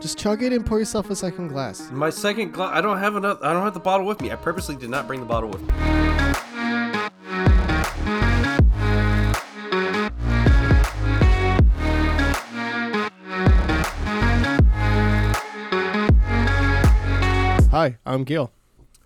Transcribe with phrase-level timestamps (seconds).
[0.00, 1.90] Just chug it and pour yourself a second glass.
[1.90, 2.70] My second glass.
[2.74, 3.38] I don't have enough.
[3.42, 4.30] I don't have the bottle with me.
[4.32, 5.68] I purposely did not bring the bottle with me.
[17.72, 18.50] Hi, I'm Gil,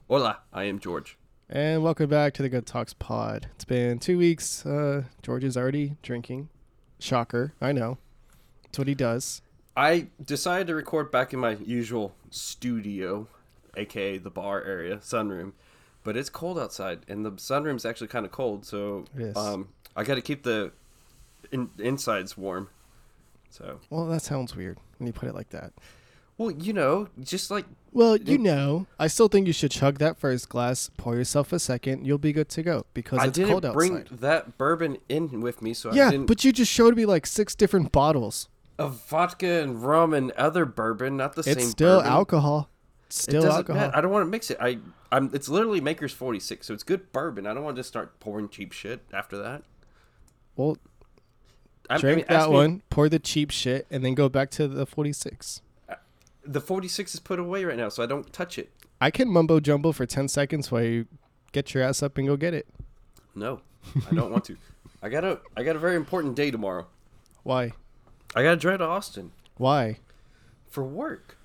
[0.08, 1.16] Hola, I am George.
[1.48, 3.46] and welcome back to the Good Talks Pod.
[3.54, 4.64] It's been two weeks.
[4.66, 6.48] Uh, George is already drinking.
[6.98, 7.98] Shocker, I know.
[8.64, 9.42] That's what he does.
[9.77, 13.27] I decided to record back in my usual studio,
[13.77, 15.52] aka the bar area, sunroom.
[16.05, 19.06] But it's cold outside, and the sunroom's actually kind of cold, so
[19.37, 20.70] um, I got to keep the
[21.50, 22.69] in- insides warm.
[23.50, 25.73] So, Well, that sounds weird when you put it like that.
[26.36, 30.19] well, you know, just like Well, you know, I still think you should chug that
[30.19, 33.61] first glass, pour yourself a second, you'll be good to go because I it's didn't
[33.62, 37.06] cold bring that bourbon in with me, so I Yeah, but you just showed me
[37.06, 38.48] like six different bottles.
[38.78, 41.69] Of vodka and rum and other bourbon, not the It's same.
[41.70, 42.12] still bourbon.
[42.12, 42.69] alcohol.
[43.06, 43.80] It's It still doesn't alcohol.
[43.83, 43.97] matter.
[43.97, 44.56] I don't want to mix it.
[44.60, 44.78] I,
[45.12, 45.30] I'm.
[45.33, 47.47] It's literally Maker's 46, so it's good bourbon.
[47.47, 49.62] I don't want to just start pouring cheap shit after that.
[50.56, 50.78] Well,
[51.91, 54.28] I, I drink mean, ask that me- one, pour the cheap shit, and then go
[54.28, 55.61] back to the 46.
[55.89, 55.95] Uh,
[56.45, 58.70] the 46 is put away right now, so I don't touch it.
[59.00, 61.06] I can mumbo jumbo for 10 seconds while you
[61.52, 62.67] get your ass up and go get it.
[63.34, 63.61] No,
[64.11, 64.56] I don't want to.
[65.02, 65.41] I got a.
[65.56, 66.86] I got a very important day tomorrow.
[67.42, 67.72] Why?
[68.34, 69.98] I got to drive to Austin Why?
[70.68, 71.36] for work.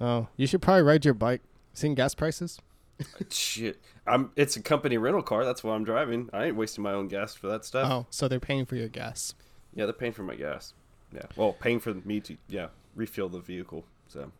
[0.00, 1.42] Oh, you should probably ride your bike.
[1.72, 2.58] Seeing gas prices?
[3.30, 4.30] Shit, I'm.
[4.36, 5.44] It's a company rental car.
[5.44, 6.28] That's why I'm driving.
[6.32, 7.90] I ain't wasting my own gas for that stuff.
[7.90, 9.34] Oh, so they're paying for your gas.
[9.74, 10.74] Yeah, they're paying for my gas.
[11.14, 13.84] Yeah, well, paying for me to yeah refuel the vehicle.
[14.08, 14.32] So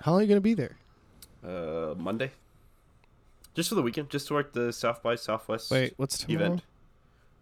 [0.00, 0.76] How long are you going to be there?
[1.46, 2.30] uh, Monday,
[3.54, 6.46] just for the weekend, just to work the South by Southwest Wait, what's tomorrow?
[6.46, 6.62] event.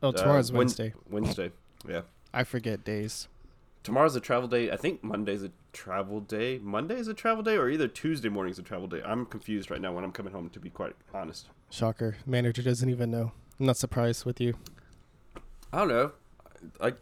[0.02, 0.94] Oh, Uh, tomorrow's Wed- Wednesday.
[1.10, 1.50] Wednesday,
[1.88, 2.02] yeah.
[2.32, 3.28] I forget days.
[3.82, 4.70] Tomorrow's a travel day.
[4.70, 6.58] I think Monday's a travel day.
[6.58, 9.00] Monday's a travel day, or either Tuesday morning's a travel day.
[9.04, 10.50] I'm confused right now when I'm coming home.
[10.50, 12.16] To be quite honest, Shocker.
[12.26, 13.32] Manager doesn't even know.
[13.58, 14.54] I'm not surprised with you.
[15.72, 16.12] I don't know.
[16.80, 16.92] I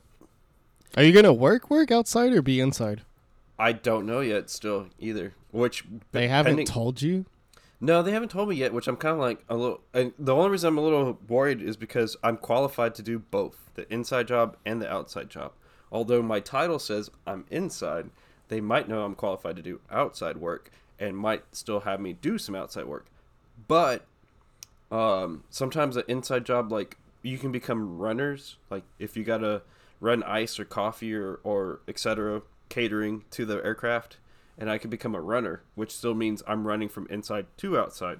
[0.97, 3.03] Are you going to work work outside or be inside?
[3.59, 4.49] I don't know yet.
[4.50, 7.27] Still, either which They haven't pending- told you?
[7.81, 9.81] No, they haven't told me yet, which I'm kind of like a little.
[9.94, 13.71] And the only reason I'm a little worried is because I'm qualified to do both
[13.75, 15.53] the inside job and the outside job.
[15.93, 18.11] Although my title says I'm inside,
[18.49, 22.37] they might know I'm qualified to do outside work and might still have me do
[22.37, 23.06] some outside work.
[23.69, 24.05] But
[24.91, 28.56] um, sometimes an inside job, like you can become runners.
[28.71, 29.62] Like if you gotta
[30.00, 32.43] run ice or coffee or or etc.
[32.69, 34.19] catering to the aircraft,
[34.59, 38.19] and I can become a runner, which still means I'm running from inside to outside.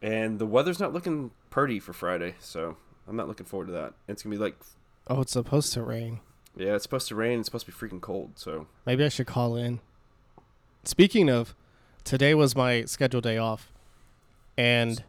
[0.00, 2.76] And the weather's not looking pretty for Friday, so
[3.08, 3.94] I'm not looking forward to that.
[4.08, 4.56] It's gonna be like,
[5.08, 6.20] Oh, it's supposed to rain.
[6.56, 7.40] yeah, it's supposed to rain.
[7.40, 8.32] It's supposed to be freaking cold.
[8.36, 9.80] So Maybe I should call in.
[10.84, 11.54] Speaking of,
[12.04, 13.70] today was my scheduled day off.
[14.56, 15.02] And,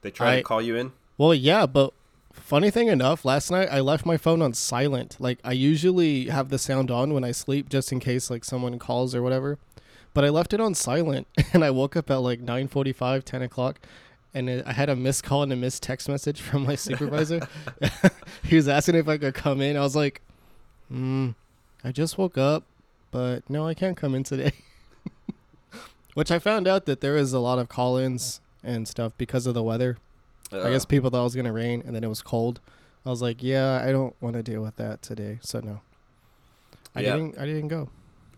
[0.00, 0.92] they try I- to call you in.
[1.18, 1.92] well, yeah, but
[2.32, 5.16] funny thing enough, last night I left my phone on silent.
[5.18, 8.78] Like, I usually have the sound on when I sleep just in case, like, someone
[8.78, 9.58] calls or whatever.
[10.14, 13.80] But I left it on silent, and I woke up at, like, 9.45, 10 o'clock.
[14.34, 17.46] And it, I had a missed call and a missed text message from my supervisor.
[18.44, 19.76] he was asking if I could come in.
[19.76, 20.22] I was like,
[20.92, 21.34] mm,
[21.84, 22.64] I just woke up,
[23.10, 24.52] but no, I can't come in today.
[26.14, 29.46] Which I found out that there is a lot of call ins and stuff because
[29.46, 29.96] of the weather.
[30.52, 32.60] I guess Uh, people thought it was going to rain and then it was cold.
[33.06, 35.38] I was like, yeah, I don't want to deal with that today.
[35.42, 35.80] So no.
[36.94, 37.16] I Yeah.
[37.16, 37.88] didn't I didn't go.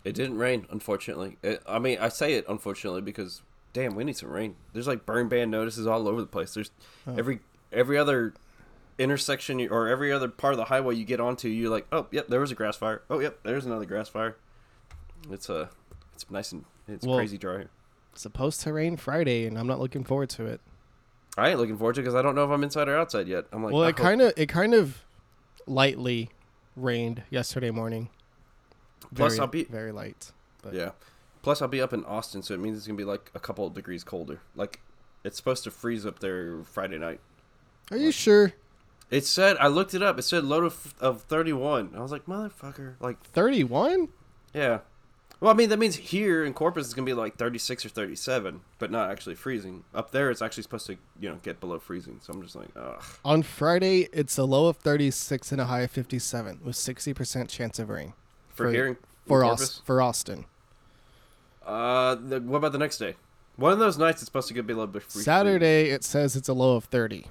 [0.03, 1.37] it didn't rain, unfortunately.
[1.43, 3.41] It, I mean, I say it unfortunately because
[3.73, 4.55] damn, we need some rain.
[4.73, 6.53] There's like burn ban notices all over the place.
[6.53, 6.71] There's
[7.07, 7.15] Oh.
[7.17, 7.39] every
[7.71, 8.33] every other
[8.97, 12.27] intersection or every other part of the highway you get onto, you're like, oh, yep,
[12.29, 13.01] there was a grass fire.
[13.09, 14.37] Oh, yep, there's another grass fire.
[15.29, 15.67] It's uh,
[16.13, 17.65] it's nice and it's Well- crazy dry.
[18.13, 20.61] It's supposed to rain Friday and I'm not looking forward to it.
[21.37, 23.27] I ain't looking forward to it because I don't know if I'm inside or outside
[23.27, 23.45] yet.
[23.51, 25.03] I'm like, well, it kind of it kind of
[25.67, 26.29] lightly
[26.75, 28.09] rained yesterday morning.
[29.13, 30.31] Plus, very, I'll be- very light.
[30.61, 30.91] But Yeah.
[31.41, 33.67] Plus, I'll be up in Austin, so it means it's gonna be like a couple
[33.67, 34.39] of degrees colder.
[34.55, 34.79] Like,
[35.23, 37.19] it's supposed to freeze up there Friday night.
[37.91, 38.53] Are you sure?
[39.11, 40.17] It said I looked it up.
[40.17, 41.91] It said low of of 31.
[41.95, 42.95] I was like, motherfucker.
[42.99, 44.09] Like, 31?
[44.53, 44.79] yeah.
[45.45, 48.61] Well, I mean that means here in Corpus it's gonna be like 36 or 37,
[48.79, 49.83] but not actually freezing.
[49.93, 52.19] Up there, it's actually supposed to you know get below freezing.
[52.23, 53.03] So I'm just like, ugh.
[53.23, 57.77] On Friday, it's a low of 36 and a high of 57 with 60% chance
[57.77, 58.13] of rain
[58.47, 58.97] For, For- here in,
[59.27, 60.45] for in Aus- for Austin.
[61.63, 63.13] Uh, the, what about the next day?
[63.55, 65.21] One of those nights it's supposed to get below a little bit free.
[65.21, 67.27] Saturday, it says it's a low of 30.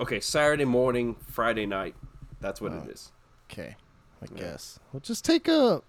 [0.00, 1.94] Okay, Saturday morning, Friday night.
[2.42, 2.82] That's what Oh.
[2.84, 3.10] it is.
[3.50, 3.76] Okay,
[4.20, 4.38] I Yeah.
[4.50, 4.78] guess.
[4.92, 5.80] Well, just take a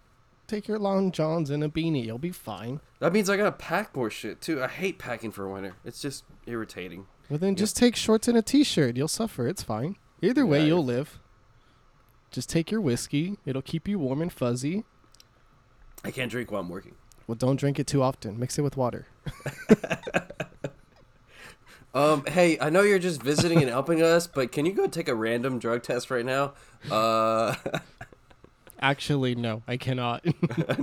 [0.50, 2.06] take your long johns and a beanie.
[2.06, 2.80] You'll be fine.
[3.00, 4.62] That means I gotta pack more shit too.
[4.64, 5.76] I hate packing for winter.
[5.86, 7.08] It's just irritating.
[7.30, 8.98] Well, then just take shorts and a t-shirt.
[8.98, 9.48] You'll suffer.
[9.48, 9.96] It's fine.
[10.22, 11.20] Either way, Yeah, you'll live.
[12.32, 13.38] Just take your whiskey.
[13.46, 14.84] It'll keep you warm and fuzzy.
[16.04, 16.96] I can't drink while I'm working.
[17.28, 18.40] Well, don't drink it too often.
[18.40, 19.08] Mix it with water.
[21.92, 25.08] Um, hey, I know you're just visiting and helping us, but can you go take
[25.10, 26.54] a random drug test right now?
[26.90, 27.56] Uh,
[28.82, 30.26] Actually, no, I cannot.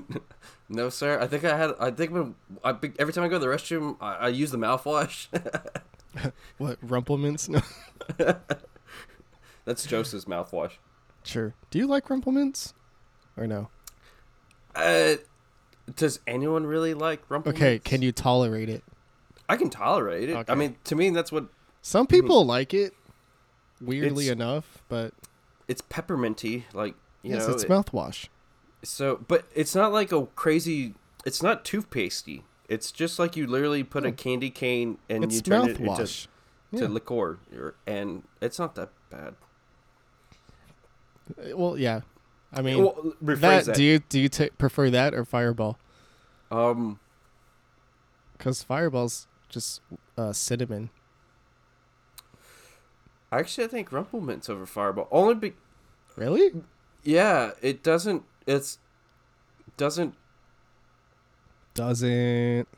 [0.69, 1.19] no, sir.
[1.21, 1.73] I think I had.
[1.81, 4.59] I think when I every time I go to the restroom, I, I use the
[4.59, 5.29] mouthwash.
[6.59, 7.49] what Rumple Minze?
[7.49, 7.63] No,
[9.65, 10.73] That's Joseph's mouthwash.
[11.25, 11.55] sure.
[11.71, 12.75] Do you like Rumple Minze,
[13.37, 13.69] or no?
[14.75, 15.17] Uh,
[15.95, 17.53] does anyone really like rumple?
[17.53, 18.85] Okay, can you tolerate it?
[19.49, 20.37] I can tolerate it.
[20.37, 20.53] Okay.
[20.53, 21.47] I mean, to me, that's what
[21.83, 22.93] Some people like it.
[23.81, 25.15] Weirdly enough, but
[25.69, 26.65] it's pepperminty.
[26.73, 26.95] Like
[27.27, 28.29] you yes, know, it's it- mouthwash.
[28.83, 30.95] So, but it's not like a crazy.
[31.25, 32.43] It's not toothpastey.
[32.69, 35.83] It's just like you literally put a candy cane and It's you turn it into
[35.83, 36.27] mouthwash.
[36.77, 37.39] to liqueur,
[37.87, 39.35] and it's not that bad.
[41.39, 42.01] Uh, Well, yeah.
[42.53, 43.75] I mean, well, that, that.
[43.77, 45.79] do you do you ta prefer that or Fireball?
[46.53, 47.01] um,
[48.39, 49.81] Because Fireball's just
[50.17, 50.91] uh, cinnamon.
[53.33, 55.09] actually, I think Rumple Minze over Fireball.
[55.11, 55.53] Only be,
[56.17, 56.53] Really?
[57.07, 58.25] Yeah, it doesn't.
[58.47, 58.79] It's
[59.77, 60.15] doesn't.
[61.75, 62.69] Doesn't.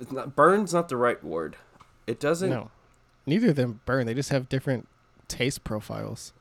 [0.00, 1.56] It's not, burn's not the right word.
[2.06, 2.48] It doesn't.
[2.48, 2.70] No.
[3.26, 4.06] Neither of them burn.
[4.06, 4.88] They just have different
[5.28, 6.32] taste profiles.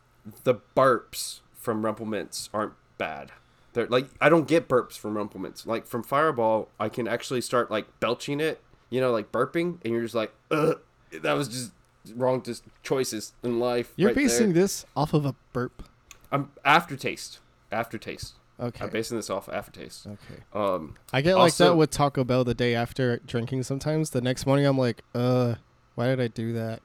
[0.43, 3.33] The burps from Rumple Minze aren't bad.
[3.73, 5.65] They're like I don't get burps from Rumple Minze.
[5.65, 8.61] Like from Fireball, I can actually start like belching it.
[8.89, 10.79] You know, like burping, and you're just like, Ugh,
[11.11, 11.71] that was just
[12.15, 12.41] wrong.
[12.41, 13.91] Just choices in life.
[13.97, 14.63] You're right basing there.
[14.63, 15.83] this off of a burp.
[16.31, 17.39] I'm aftertaste.
[17.71, 18.33] Aftertaste.
[18.59, 18.85] Okay.
[18.85, 20.07] I'm basing this off aftertaste.
[20.07, 20.41] okay.
[20.53, 24.09] Um, I get like that with Taco Bell the day after drinking sometimes.
[24.09, 25.55] The next morning I'm like, uh,
[25.95, 26.81] why did I do that?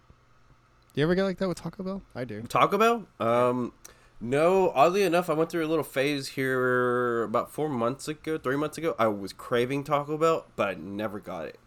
[0.92, 2.02] Do You ever get like that with Taco Bell?
[2.14, 2.42] I do.
[2.42, 3.06] Taco Bell?
[3.18, 3.72] Um,
[4.20, 4.70] no.
[4.74, 8.76] Oddly enough, I went through a little phase here about four months ago, three months
[8.76, 8.94] ago.
[8.98, 11.58] I was craving Taco Bell, but I never got it.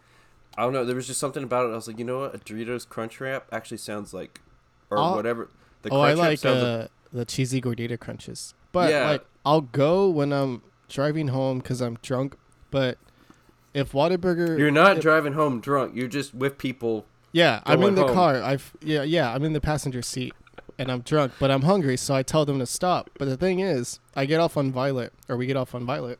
[0.56, 0.86] I don't know.
[0.86, 1.72] There was just something about it.
[1.72, 2.36] I was like, you know what?
[2.36, 4.39] A Doritos Crunch Wrap actually sounds like,
[4.92, 5.50] or whatever.
[5.81, 8.54] The oh, I Crunch Wrap like uh, the cheesy gordita crunches.
[8.72, 9.10] But Yeah.
[9.10, 12.36] like, I'll go when I'm driving home because I'm drunk.
[12.72, 12.98] But
[13.74, 15.96] if Whataburger, You're not if- driving home drunk.
[15.96, 17.06] You're just with people.
[17.32, 18.14] Yeah, I'm in the home.
[18.14, 18.42] car.
[18.42, 20.34] I've yeah yeah I'm in the passenger seat,
[20.80, 23.10] and I'm drunk, but I'm hungry, so I tell them to stop.
[23.20, 26.18] But the thing is, I get off on Violet, or we get off on Violet.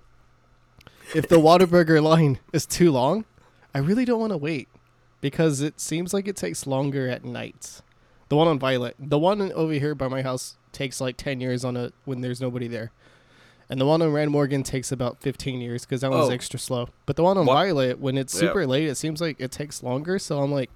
[1.14, 3.24] If the Whataburger line is too long,
[3.74, 4.68] I really don't want to wait,
[5.22, 7.82] because it seems like it takes longer at night.
[8.30, 11.64] The one on Violet, the one over here by my house takes like ten years
[11.64, 12.92] on a when there's nobody there,
[13.70, 16.34] and the one on Rand Morgan takes about fifteen years because that one's Oh.
[16.34, 16.90] extra slow.
[17.06, 17.54] But the one on What?
[17.54, 18.40] Violet, when it's Yeah.
[18.42, 20.18] super late, it seems like it takes longer.
[20.20, 20.72] So I'm like,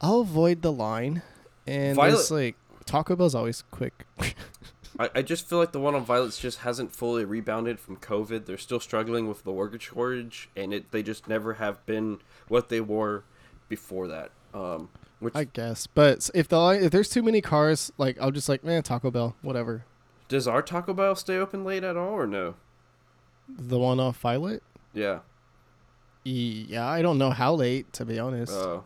[0.00, 1.22] I'll avoid the line,
[1.66, 4.04] and it's like Taco Bell's always quick.
[4.98, 8.44] I, I just feel like the one on Violets just hasn't fully rebounded from COVID.
[8.44, 12.18] They're still struggling with the worker shortage, and it they just never have been
[12.48, 13.22] what they were
[13.68, 14.32] before that.
[14.52, 14.90] Um,
[15.22, 18.62] which I guess, but if the if there's too many cars, like I'll just like
[18.64, 19.84] man Taco Bell, whatever.
[20.28, 22.54] does our Taco Bell stay open late at all, or no?
[23.48, 24.62] The one off Violet,
[24.94, 25.20] Yeah.
[26.24, 28.80] yeah, I don't know how late to be honest, Uh,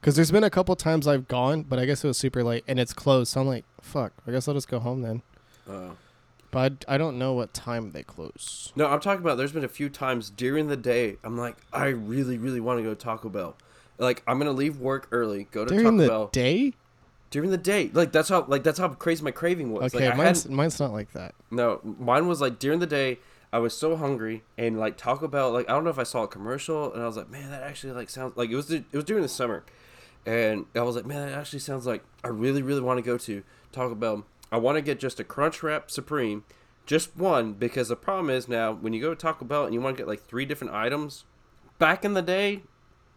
[0.00, 2.64] because there's been a couple times I've gone, but I guess it was super late
[2.66, 3.32] and it's closed.
[3.32, 5.22] So I'm like, fuck, I guess I'll just go home then.
[5.68, 5.90] uh.
[6.50, 8.72] But I, I don't know what time they close.
[8.76, 9.38] No, I'm talking about.
[9.38, 11.16] There's been a few times during the day.
[11.24, 13.56] I'm like, I really, really want to go Taco Bell.
[14.02, 15.90] Like, I'm gonna leave work early, go to Taco Bell.
[15.90, 16.74] During Taco the Bell day?
[17.32, 17.90] during the day.
[17.92, 19.92] Like that's how, like that's how crazy my craving was.
[19.92, 21.34] Okay, like, mine's mine's not like that.
[21.50, 23.18] no, mine was like during the day.
[23.54, 26.22] I was so hungry, and like Taco Bell, like I don't know if I saw
[26.22, 28.84] a commercial, and I was like, man, that actually like sounds like it was it
[28.92, 29.64] was during the summer,
[30.24, 33.18] and I was like, man, that actually sounds like I really, really want to go
[33.18, 33.42] to
[33.72, 34.24] Taco Bell.
[34.50, 36.44] I want to get just a Crunch Wrap Supreme,
[36.86, 39.80] just one, because the problem is now when you go to Taco Bell and you
[39.80, 41.24] want to get like three different items,
[41.78, 42.62] back in the day,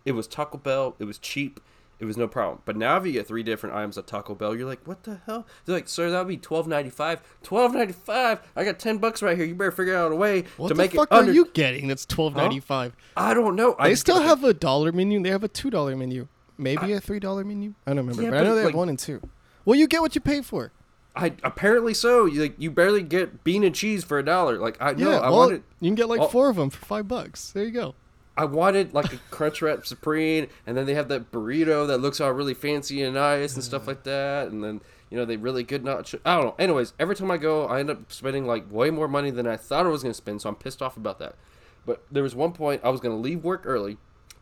[0.05, 1.59] it was Taco Bell, it was cheap,
[1.99, 2.61] it was no problem.
[2.65, 5.19] But now if you get three different items at Taco Bell, you're like, what the
[5.25, 5.47] hell?
[5.65, 7.21] They're like, sir, that would be twelve ninety five.
[7.41, 8.39] Twelve ninety five.
[8.55, 9.45] I got ten bucks right here.
[9.45, 11.31] You better figure out a way What to the make fuck it under.
[11.31, 11.87] are you getting?
[11.87, 12.95] That's twelve ninety five.
[13.15, 13.75] I don't know.
[13.79, 15.21] I They just still have a dollar menu.
[15.23, 16.27] They have a two dollar menu.
[16.57, 17.73] Maybe a three dollar menu.
[17.85, 19.21] I don't remember, Yeah, but I know they like- have one and two.
[19.65, 20.71] Well, you get what you pay for.
[21.15, 22.25] I apparently so.
[22.25, 24.57] You like you barely get bean and cheese for a dollar.
[24.57, 26.27] Like I know yeah, I well, wanted you can get like oh.
[26.27, 27.51] four of them for five bucks.
[27.51, 27.95] There you go.
[28.37, 32.19] I wanted like a Crunch Wrap Supreme, and then they have that burrito that looks
[32.19, 34.49] all really fancy and nice and stuff like that.
[34.49, 36.13] And then you know, they really good not.
[36.25, 36.55] I don't know.
[36.59, 39.55] Anyways, every time I go, I end up spending like way more money than I
[39.55, 41.35] thought I was gonna spend, so I'm pissed off about that.
[41.85, 43.97] But there was one point I was gonna leave work early,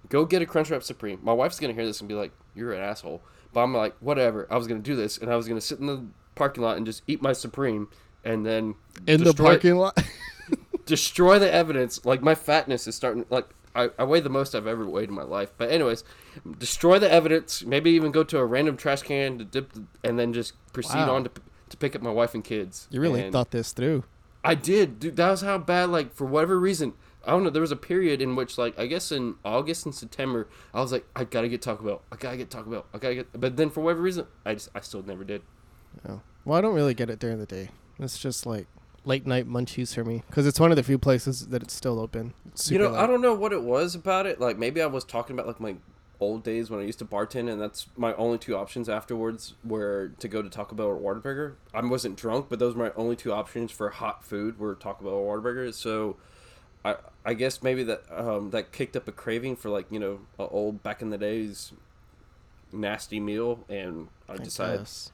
[0.10, 1.20] go get a Crunchwrap Supreme.
[1.22, 3.22] My wife's gonna hear this and be like, "You're an asshole."
[3.54, 4.48] But I'm like, whatever.
[4.50, 6.04] I was gonna do this, and I was gonna sit in the
[6.36, 7.90] parking lot and just eat my Supreme,
[8.24, 10.02] and then In the parking lot.
[10.86, 12.06] destroy the evidence.
[12.06, 13.26] Like my fatness is starting.
[13.30, 15.52] Like I, I weigh the most I've ever weighed in my life.
[15.58, 16.04] But anyways,
[16.60, 17.64] destroy the evidence.
[17.64, 20.98] Maybe even go to a random trash can to dip, the, and then just proceed
[21.00, 21.16] Wow.
[21.16, 21.32] on to
[21.70, 22.88] to pick up my wife and kids.
[22.92, 24.04] you really And thought this through.
[24.44, 25.16] I did, dude.
[25.16, 25.90] That was how bad.
[25.90, 26.94] Like for whatever reason,
[27.26, 27.50] I don't know.
[27.50, 30.92] There was a period in which, like, I guess in August and September, I was
[30.92, 32.02] like, I gotta get Taco Bell.
[32.12, 32.86] I gotta get Taco Bell.
[32.94, 33.40] I gotta get.
[33.40, 35.42] But then for whatever reason, I just I still never did.
[36.08, 36.22] Oh.
[36.46, 37.70] Well, I don't really get it during the day.
[37.98, 38.68] It's just like
[39.06, 42.00] late night munchies for me because it's one of the few places that it's still
[42.00, 42.34] open.
[42.48, 44.40] It's you know, I don't know what it was about it.
[44.40, 45.76] Like maybe I was talking about like my
[46.20, 50.12] old days when I used to bartend, and that's my only two options afterwards were
[50.20, 51.56] to go to Taco Bell or Whataburger.
[51.74, 55.06] I wasn't drunk, but those were my only two options for hot food were Taco
[55.06, 55.74] Bell or Whataburger.
[55.74, 56.18] So.
[56.86, 60.20] I, I guess maybe that um, that kicked up a craving for like you know
[60.38, 61.72] a old back in the days
[62.74, 65.13] nasty meal and I I decided guess.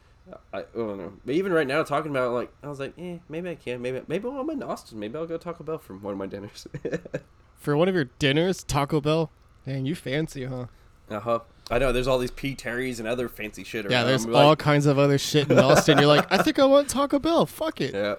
[0.54, 2.94] I, I don't know but even right now talking about it, like I was like
[2.98, 5.78] eh maybe I can maybe maybe while I'm in Austin maybe I'll go Taco Bell
[5.78, 6.68] for one of my dinners
[7.60, 9.32] For one of your dinners, Taco Bell.
[9.66, 10.68] Man, you fancy, huh?
[11.10, 11.40] Uh huh.
[11.70, 11.92] I know.
[11.92, 13.92] There's all these P Terry's and other fancy shit around.
[13.92, 15.98] Yeah, there's all like, kinds of other shit in Austin.
[15.98, 17.46] You're like, I think I want Taco Bell.
[17.46, 17.94] Fuck it.
[17.94, 18.16] Yeah.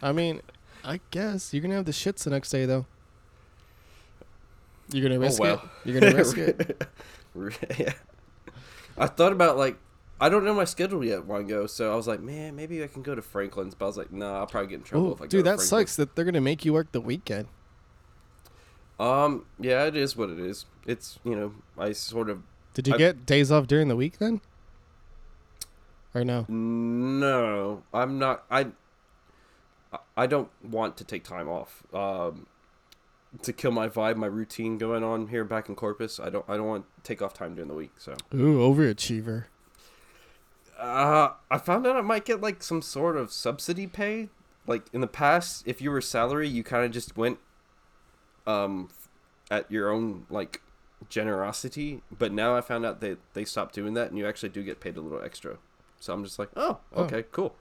[0.00, 0.42] I mean,
[0.84, 2.86] I guess you're gonna have the shits the next day though.
[4.92, 5.54] You're gonna risk Oh, well.
[5.84, 5.88] it.
[5.90, 6.86] You're gonna risk it.
[7.78, 7.92] yeah.
[8.96, 9.76] I thought about like
[10.22, 11.24] I don't know my schedule yet.
[11.28, 13.74] I so I was like, man, maybe I can go to Franklin's.
[13.74, 15.28] But I was like, nah, I'll probably get in trouble Oh, if I go.
[15.28, 15.68] dude, that Franklin's.
[15.68, 17.48] sucks that they're gonna make you work the weekend.
[19.00, 19.46] Um.
[19.58, 20.66] Yeah, it is what it is.
[20.86, 24.18] It's you know I sort of Did you I- get days off during the week
[24.18, 24.40] then?
[26.14, 26.44] Or no?
[26.48, 27.82] no.
[27.92, 28.44] I'm not.
[28.48, 28.68] I.
[30.16, 31.82] I don't want to take time off.
[31.92, 32.46] Um.
[33.42, 36.44] To kill my vibe, my routine going on here back in Corpus, I don't.
[36.48, 37.92] I don't want to take off time during the week.
[37.98, 38.14] So.
[38.34, 39.46] Ooh, overachiever.
[40.82, 44.28] Uh, I found out I might get like some sort of subsidy pay.
[44.66, 47.38] Like in the past, if you were salary, you kind of just went,
[48.46, 48.90] um,
[49.50, 50.60] at your own like
[51.08, 52.02] generosity.
[52.16, 54.80] But now I found out they they stopped doing that, and you actually do get
[54.80, 55.58] paid a little extra.
[56.00, 57.04] So I'm just like, oh, Oh.
[57.04, 57.54] okay, cool.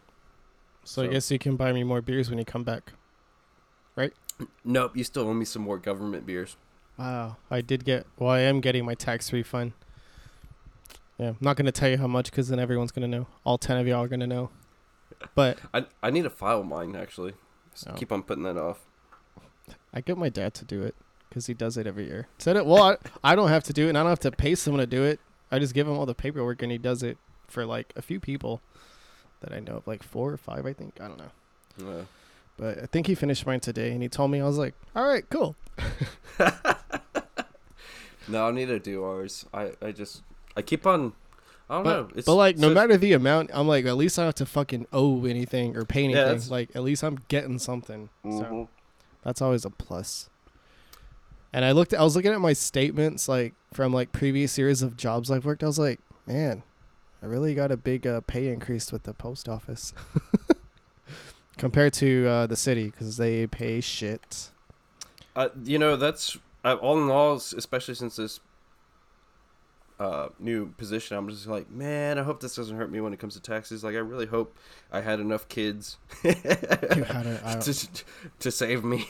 [0.83, 2.93] So, I guess you can buy me more beers when you come back.
[3.95, 4.13] Right?
[4.65, 6.57] Nope, you still owe me some more government beers.
[6.97, 8.07] Wow, I did get.
[8.17, 9.73] Well, I am getting my tax refund.
[11.21, 13.27] Yeah, I'm not gonna tell you how much because then everyone's gonna know.
[13.45, 14.49] All ten of y'all are gonna know.
[15.35, 17.33] But I I need to file mine actually.
[17.87, 17.93] Oh.
[17.93, 18.79] keep on putting that off.
[19.93, 20.95] I get my dad to do it
[21.29, 22.27] because he does it every year.
[22.39, 22.65] Said it.
[22.65, 24.79] Well, I, I don't have to do it, and I don't have to pay someone
[24.79, 25.19] to do it.
[25.51, 28.19] I just give him all the paperwork, and he does it for like a few
[28.19, 28.61] people
[29.41, 30.99] that I know of, like four or five, I think.
[30.99, 31.31] I don't know,
[31.87, 32.05] Uh,
[32.57, 35.07] but I think he finished mine today, and he told me I was like, "All
[35.07, 35.55] right, cool."
[38.27, 39.45] no, I need to do ours.
[39.53, 40.23] I I just
[40.55, 41.13] I keep on.
[41.69, 42.03] I don't know.
[42.09, 44.27] But, It's but like, no so- matter the amount, I'm like, at least I don't
[44.27, 46.23] have to fucking owe anything or pay anything.
[46.23, 48.09] that's- like, at least I'm getting something.
[48.23, 48.67] So Mhm.
[49.23, 50.29] that's always a plus.
[51.53, 54.97] And I looked, I was looking at my statements, like from like previous years of
[54.97, 55.63] jobs I've worked.
[55.63, 56.63] I was like, man,
[57.21, 59.93] I really got a big uh, pay increase with the post office
[61.57, 64.49] compared to uh, the city because they pay shit.
[65.35, 68.39] Uh, you know, that's uh, all in all, especially since this
[70.01, 71.15] uh, new position.
[71.15, 73.83] I'm just like, man, I hope this doesn't hurt me when it comes to taxes.
[73.83, 74.57] Like, I really hope
[74.91, 77.87] I had enough kids had a, I, to
[78.39, 79.05] to save me.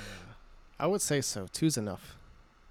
[0.80, 1.48] I would say so.
[1.52, 2.16] Two's enough.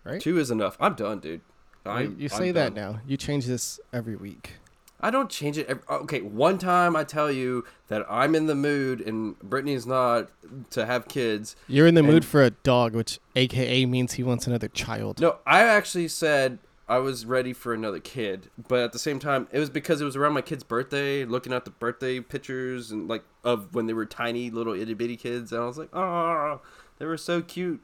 [0.04, 0.20] Right?
[0.20, 0.76] Two is enough.
[0.80, 1.42] I'm done, dude.
[1.86, 2.94] I, you, you I'm say that done.
[2.94, 3.00] now.
[3.06, 4.54] You change this every week.
[5.00, 5.68] I don't change it.
[5.68, 10.30] Every, okay, one time I tell you that I'm in the mood and Brittany's not
[10.72, 11.56] to have kids.
[11.68, 15.22] You're in the mood for a dog, which AKA means he wants another child.
[15.22, 16.58] No, I actually said
[16.89, 20.05] I was ready for another kid, but at the same time, it was because it
[20.05, 23.93] was around my kid's birthday, looking at the birthday pictures and like of when they
[23.93, 26.62] were tiny little itty bitty kids, and I was like, oh,
[26.98, 27.79] they were so cute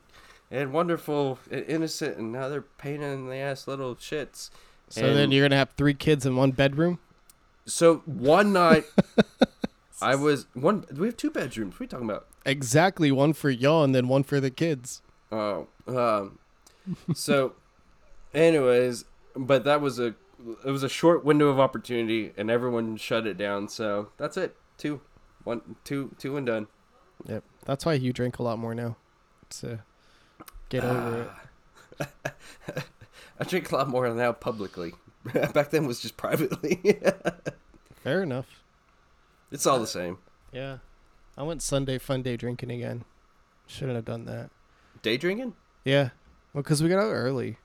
[0.49, 4.49] and wonderful and innocent, and now they're pain in the ass little shits.
[4.89, 6.97] So then you're gonna have three kids in one bedroom.
[7.65, 8.85] So one night,
[10.01, 10.85] I was one.
[10.91, 11.75] We have two bedrooms.
[11.75, 12.27] What are you talking about?
[12.43, 15.01] Exactly, one for y'all and then one for the kids.
[15.31, 16.39] Oh, um,
[17.13, 17.53] so,
[18.35, 20.15] anyways, but that was a
[20.65, 23.67] it was a short window of opportunity, and everyone shut it down.
[23.69, 24.55] So that's it.
[24.77, 25.01] Two,
[25.43, 26.67] one, two, two, and done.
[27.25, 27.43] Yep.
[27.65, 28.97] That's why you drink a lot more now.
[29.61, 29.79] To
[30.69, 31.29] get over it.
[31.99, 32.33] Ah.
[33.39, 34.93] I drink a lot more now publicly.
[35.53, 36.99] Back then was just privately.
[38.03, 38.63] Fair enough.
[39.51, 40.17] It's all the same.
[40.51, 40.77] Yeah.
[41.37, 43.03] I went Sunday fun day drinking again.
[43.67, 44.49] Shouldn't have done that.
[45.01, 45.53] Day drinking?
[45.83, 46.09] Yeah.
[46.53, 47.57] Well, because we got out early.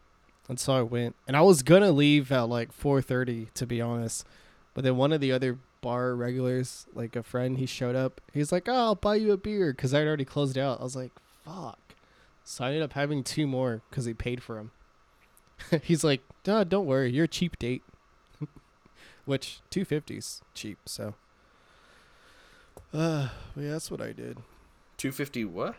[0.51, 1.15] That's how I went.
[1.29, 4.27] And I was to leave at like 4.30, to be honest.
[4.75, 8.21] But then one of the other bar regulars, like a friend, he showed up.
[8.35, 10.81] He's like, oh, I'll buy you a beer because I'd already closed out.
[10.81, 11.13] I was like,
[11.45, 11.79] fuck.
[12.43, 14.73] So I ended up having two more because he paid for them.
[15.85, 17.13] He's like, nah, don't worry.
[17.13, 17.85] You're a cheap date.
[19.27, 21.15] Which 250's cheap, so.
[22.93, 24.39] Uh, yeah, that's what I did.
[24.97, 25.77] 250 what?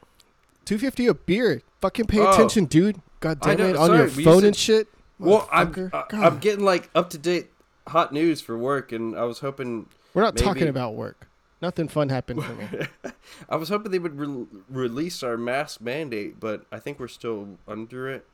[0.65, 1.61] 250 a beer.
[1.81, 2.31] Fucking pay Oh.
[2.31, 3.01] attention, dude.
[3.19, 3.75] God damn it.
[3.75, 4.87] On sorry, your phone said- and shit.
[5.19, 5.89] Well, I'm.
[5.93, 7.51] I, uh, I'm getting like up to date
[7.87, 11.27] hot news for work, and I was hoping We're not talking about work.
[11.61, 13.11] Nothing fun happened for me.
[13.49, 17.59] I was hoping they would re- release our mask mandate, but I think we're still
[17.67, 18.25] under it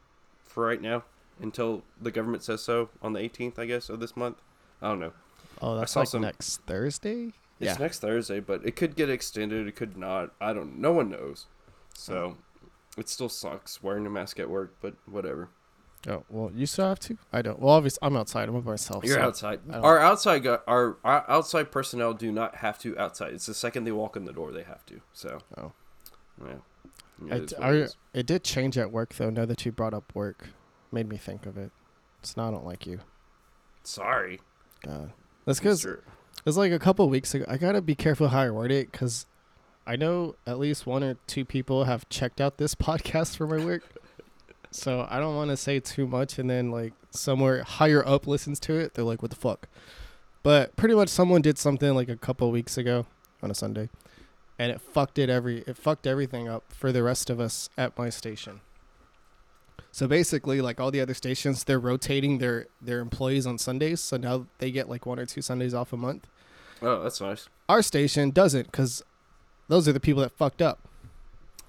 [0.45, 1.03] for right now
[1.41, 4.37] until the government says so on the 18th, I guess, of this month.
[4.81, 5.11] I don't know.
[5.61, 7.33] Oh, that's like some- next Thursday?
[7.59, 7.75] It's Yeah.
[7.79, 9.67] next Thursday, but it could get extended.
[9.67, 10.31] It could not.
[10.39, 10.77] I don't.
[10.79, 11.47] No one knows.
[11.97, 12.37] So
[12.95, 15.49] it still sucks wearing a mask at work, but whatever.
[16.07, 17.17] Oh, well, you still have to?
[17.33, 17.59] I don't.
[17.59, 18.47] Well, obviously, I'm outside.
[18.47, 19.03] I'm by myself.
[19.03, 19.61] You're so- outside.
[19.73, 23.33] Our outside our, our outside personnel do not have to outside.
[23.33, 25.01] It's the second they walk in the door they have to.
[25.11, 25.39] So.
[25.57, 25.71] Oh.
[26.39, 26.57] Yeah.
[27.31, 29.95] I It is d- it it did change at work, though, now that you brought
[29.95, 30.49] up work.
[30.91, 31.71] Made me think of it.
[32.19, 32.99] It's not, I don't like you.
[33.81, 34.39] Sorry.
[34.85, 35.13] God.
[35.45, 35.83] That's because.
[36.45, 37.45] It's like a couple weeks ago.
[37.47, 39.25] I gotta be careful how I word it because
[39.87, 43.63] I know at least one or two people have checked out this podcast for my
[43.63, 43.83] work.
[44.69, 48.59] so I don't want to say too much, and then like somewhere higher up listens
[48.61, 49.67] to it, they're like, "What the fuck?"
[50.43, 53.05] But pretty much, someone did something like a couple weeks ago
[53.41, 53.89] on a Sunday,
[54.59, 57.97] and it fucked it every it fucked everything up for the rest of us at
[57.97, 58.59] my station.
[59.91, 64.01] So basically, like all the other stations, they're rotating their their employees on Sundays.
[64.01, 66.27] So now they get like one or two Sundays off a month.
[66.81, 67.49] Oh, that's nice.
[67.67, 69.03] Our station doesn't because
[69.67, 70.79] those are the people that fucked up.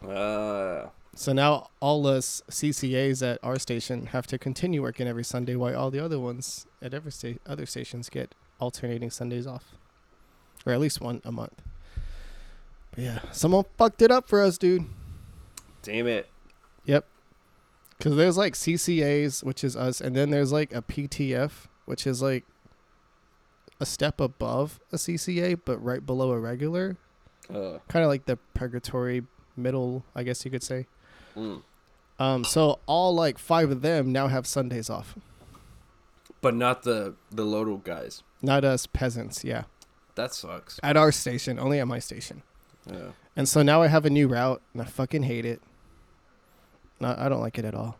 [0.06, 5.56] Uh, So now all us CCAs at our station have to continue working every Sunday,
[5.56, 9.74] while all the other ones at every sta- other stations get alternating Sundays off,
[10.64, 11.60] or at least one a month.
[12.92, 14.84] But yeah, someone fucked it up for us, dude.
[15.82, 16.28] damn it.
[16.84, 17.04] Yep.
[17.96, 22.22] Because there's like CCAs, which is us, and then there's like a PTF, which is
[22.22, 22.44] like
[23.80, 26.96] a step above a CCA, but right below a regular.
[27.52, 29.24] Uh, Kind of like the purgatory
[29.56, 30.86] middle, I guess you could say.
[31.36, 31.62] mm.
[32.20, 35.14] Um, so all like five of them now have Sundays off.
[36.40, 38.22] But not the the Lodal guys.
[38.42, 39.64] Not us peasants, yeah.
[40.16, 40.80] That sucks.
[40.82, 42.42] At our station, only at my station.
[42.90, 43.10] Yeah.
[43.36, 45.60] And so now I have a new route, and I fucking hate it.
[47.00, 47.98] No, I don't like it at all.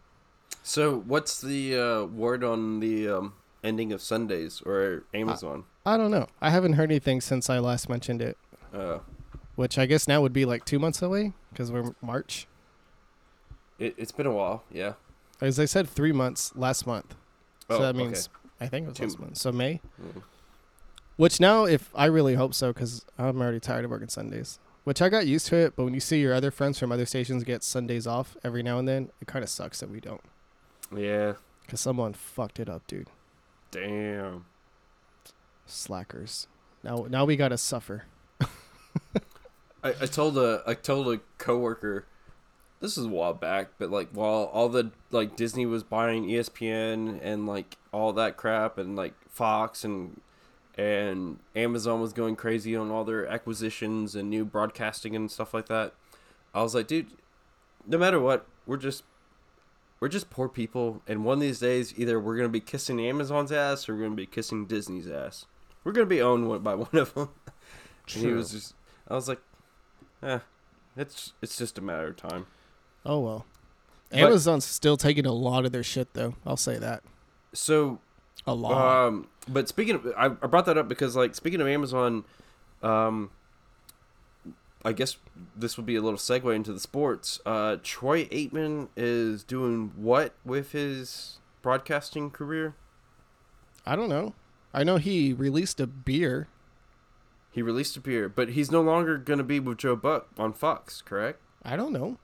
[0.65, 5.65] So, what's the uh, word on the um, ending of Sundays or Amazon?
[5.87, 6.27] I don't know.
[6.41, 8.37] I haven't heard anything since I last mentioned it,
[8.75, 8.99] Uh,
[9.59, 12.47] which I guess now would be like two months away because we're March.
[13.81, 14.63] it, it's been a while.
[14.71, 14.93] Yeah.
[15.41, 17.17] As I said, three months last month.
[17.69, 18.05] So Oh, that okay.
[18.05, 18.29] means
[18.61, 19.05] I think it was Two.
[19.07, 19.37] last month.
[19.37, 19.81] So May.
[20.01, 20.23] Mm.
[21.17, 24.61] Which now, if I really hope so, because I'm already tired of working Sundays.
[24.85, 27.05] Which I got used to it, but when you see your other friends from other
[27.05, 30.23] stations get Sundays off every now and then, it kind of sucks that we don't.
[30.97, 31.33] Yeah.
[31.63, 33.11] Because someone fucked it up, dude.
[33.73, 34.45] Damn.
[35.67, 36.47] Slackers.
[36.85, 38.05] Now, now we gotta suffer.
[39.83, 42.05] I, I told a I told a coworker
[42.81, 47.19] this is a while back, but like while all the like Disney was buying ESPN
[47.23, 50.21] and like all that crap and like Fox and
[50.77, 55.67] and Amazon was going crazy on all their acquisitions and new broadcasting and stuff like
[55.67, 55.93] that.
[56.55, 57.09] I was like, dude,
[57.87, 59.03] no matter what, we're just
[60.01, 63.01] we're just poor people and one of these days either we're going to be kissing
[63.01, 65.47] Amazon's ass or we're going to be kissing Disney's ass.
[65.83, 67.31] We're going to be owned one- by one of them.
[68.15, 68.75] And he was just
[69.07, 69.41] I was like,
[70.23, 70.39] eh,
[70.97, 72.47] it's it's just a matter of time.
[73.05, 73.47] Oh well.
[74.11, 76.35] But- Amazon's still taking a lot of their shit, though.
[76.47, 77.03] I'll say that.
[77.53, 77.99] So,
[78.47, 79.07] A lot.
[79.07, 82.25] um, but speaking of, I, I brought that up because like speaking of Amazon,
[82.83, 83.31] um,
[84.85, 85.17] I guess
[85.55, 87.39] this would be a little segue into the sports.
[87.45, 92.75] Uh, Troy Aikman is doing what with his broadcasting career?
[93.85, 94.35] I don't know.
[94.73, 96.49] I know he released a beer.
[97.51, 100.53] He released a beer, but he's no longer going to be with Joe Buck on
[100.53, 101.41] Fox, correct?
[101.63, 102.19] I don't know.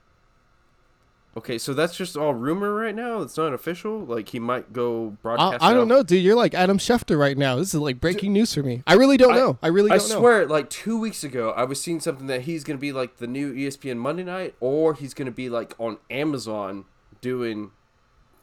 [1.37, 3.21] Okay, so that's just all rumor right now.
[3.21, 3.99] It's not official.
[4.05, 5.63] Like he might go I, broadcast.
[5.63, 6.23] I don't know, dude.
[6.23, 7.57] You're like Adam Schefter right now.
[7.57, 8.83] This is like breaking news for me.
[8.87, 9.57] I really don't I- know.
[9.61, 10.15] I really I don't know.
[10.15, 13.17] I swear, like two weeks ago, I was seeing something that he's gonna be like
[13.17, 16.85] the new ESPN Monday night, or he's gonna be like on Amazon
[17.19, 17.71] doing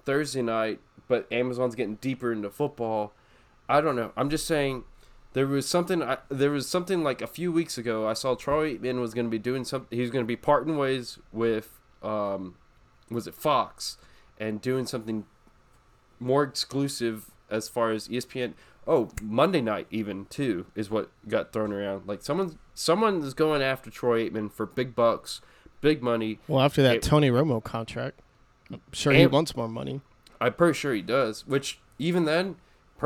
[0.04, 3.14] Thursday night, but Amazon's getting deeper into football.
[3.70, 4.12] I don't know.
[4.18, 4.84] I'm just saying,
[5.34, 6.02] There was something.
[6.02, 8.06] I, there was something like a few weeks ago.
[8.06, 9.96] I saw Troy Aikman was going to be doing something.
[9.96, 12.56] He was going to be parting ways with, um,
[13.10, 13.96] was it Fox,
[14.38, 15.24] and doing something
[16.20, 18.54] more exclusive as far as ESPN.
[18.86, 22.06] Oh, Monday night even too is what got thrown around.
[22.06, 25.40] Like someone, someone is going after Troy Aikman for big bucks,
[25.80, 26.40] big money.
[26.48, 28.20] Well, after that It- Tony Romo contract,
[28.70, 30.00] I'm sure he wants more money.
[30.40, 31.46] I'm pretty sure he does.
[31.46, 32.56] Which even then,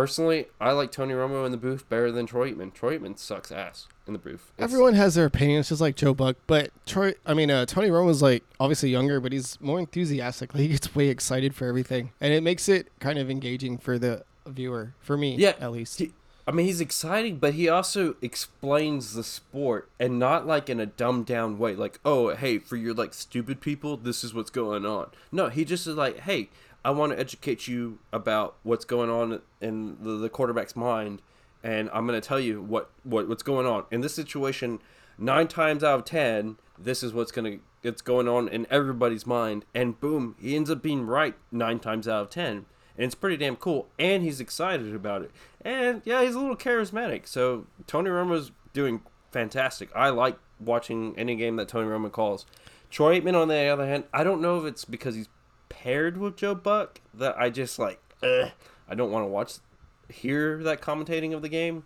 [0.00, 2.74] personally, I like Tony Romo in the booth better than Troy Aikman.
[2.74, 4.52] Troy Aikman sucks ass in the booth.
[4.58, 6.36] It's- Everyone has their opinions, just like Joe Buck.
[6.46, 10.52] But Troy, I mean, uh, Tony Romo's like obviously younger, but he's more enthusiastic.
[10.52, 13.98] Like, he gets way excited for everything, and it makes it kind of engaging for
[13.98, 14.92] the viewer.
[15.00, 15.98] For me, Yeah, at least.
[15.98, 16.12] He,
[16.46, 20.84] I mean, he's exciting, but he also explains the sport and not like in a
[20.86, 21.74] dumbed down way.
[21.74, 25.08] Like, oh, hey, for your like stupid people, this is what's going on.
[25.32, 26.50] No, he just is like, hey,
[26.86, 31.20] I want to educate you about what's going on in the, the quarterback's mind,
[31.64, 34.78] and I'm going to tell you what, what what's going on in this situation.
[35.18, 39.64] Nine times out of ten, this is what's gonna it's going on in everybody's mind,
[39.74, 43.36] and boom, he ends up being right nine times out of ten and it's pretty
[43.36, 43.88] damn cool.
[43.98, 45.32] And he's excited about it.
[45.60, 47.26] And yeah, he's a little charismatic.
[47.26, 49.00] So Tony Romo's doing
[49.32, 49.90] fantastic.
[49.92, 52.46] I like watching any game that Tony Romo calls.
[52.90, 55.28] Troy Aikman, on the other hand, I don't know if it's because he's
[55.82, 58.00] paired with Joe Buck that I just like.
[58.22, 58.50] Ugh,
[58.88, 59.54] I don't want to watch,
[60.08, 61.84] hear that commentating of the game.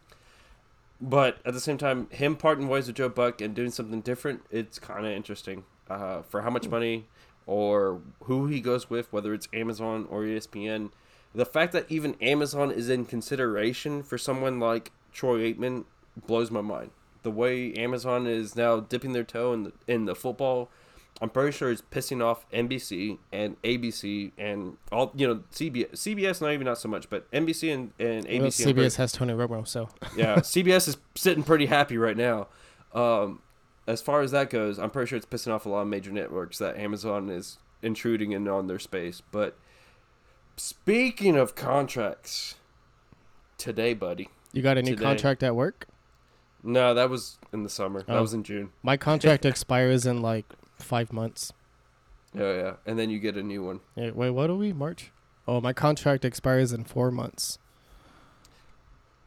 [1.00, 4.42] But at the same time, him parting ways with Joe Buck and doing something different,
[4.50, 5.64] it's kind of interesting.
[5.88, 7.06] Uh, for how much money
[7.46, 10.90] or who he goes with, whether it's Amazon or ESPN.
[11.34, 15.84] The fact that even Amazon is in consideration for someone like Troy Aikman
[16.26, 16.90] blows my mind.
[17.22, 20.70] The way Amazon is now dipping their toe in the, in the football,
[21.22, 25.90] I'm pretty sure it's pissing off NBC and ABC and all you know CBS.
[25.92, 28.38] CBS not even not so much, but NBC and, and ABC.
[28.38, 32.16] Well, I'm pretty- CBS has Tony Romo, so yeah, CBS is sitting pretty happy right
[32.16, 32.48] now.
[32.94, 33.40] Um,
[33.86, 36.10] as far as that goes, I'm pretty sure it's pissing off a lot of major
[36.10, 39.20] networks that Amazon is intruding in on their space.
[39.30, 39.58] But
[40.56, 42.54] speaking of contracts,
[43.58, 44.28] today, buddy.
[44.52, 45.02] you got a new Today.
[45.04, 45.86] contract at work.
[46.62, 48.02] No, that was in the summer.
[48.02, 48.20] That Oh.
[48.22, 48.70] was in June.
[48.82, 50.44] My contract expires in like
[50.82, 51.52] five months.
[52.34, 52.72] Yeah, yeah.
[52.86, 53.80] And then you get a new one.
[53.96, 54.72] Yeah, wait, what are we?
[54.72, 55.10] March?
[55.48, 57.58] Oh, my contract expires in four months.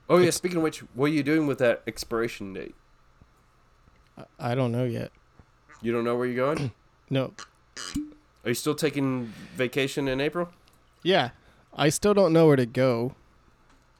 [0.10, 0.28] Oh yeah.
[0.28, 2.76] Ex- Speaking of which, what are you doing with that expiration date?
[4.18, 5.12] I, I don't know yet.
[5.82, 6.72] You don't know where you're going.
[7.10, 7.34] No.
[8.44, 10.50] Are you still taking vacation in April?
[11.04, 11.32] Yeah,
[11.76, 13.14] I still don't know where to go.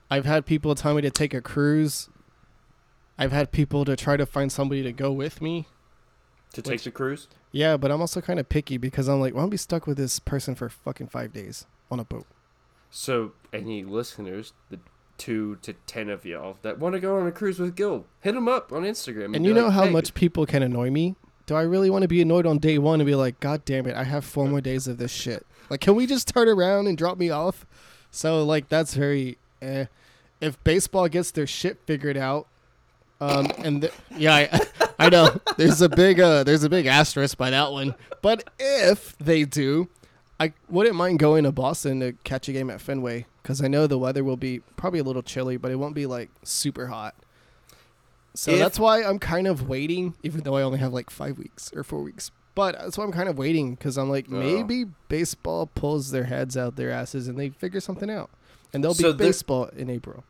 [0.10, 2.10] I've had people tell me to take a cruise.
[3.20, 5.68] I've had people to try to find somebody to go with me.
[6.54, 7.28] To take Which- the cruise?
[7.54, 9.96] Yeah, but I'm also kind of picky because I'm like, well, I'll be stuck with
[9.96, 12.26] this person for fucking five days on a boat.
[12.90, 14.80] So, any listeners, the
[15.20, 18.34] two to ten of y'all that want to go on a cruise with Gil, hit
[18.34, 19.36] them up on Instagram.
[19.36, 21.16] And be you know like, how "Hey." much people can annoy me?
[21.46, 23.86] Do I really want to be annoyed on day one and be like, God damn
[23.86, 25.46] it, I have four more days of this shit?
[25.70, 27.68] Like, can we just turn around and drop me off?
[28.10, 29.38] So, like, that's very.
[29.62, 29.86] Eh.
[30.42, 32.48] If baseball gets their shit figured out,
[33.22, 34.60] um, and th- yeah, I,
[35.00, 37.96] I know there's a big uh, there's a big asterisk by that one.
[38.22, 39.90] But if they do,
[40.40, 43.88] I wouldn't mind going to Boston to catch a game at Fenway because I know
[43.88, 47.16] the weather will be probably a little chilly, but it won't be like super hot.
[48.36, 51.38] So If- that's why I'm kind of waiting, even though I only have like five
[51.38, 52.32] weeks or four weeks.
[52.56, 54.36] But that's why I'm kind of waiting because I'm like, Oh.
[54.36, 58.30] maybe baseball pulls their heads out their asses and they figure something out,
[58.72, 60.24] and there'll So be there- baseball in April.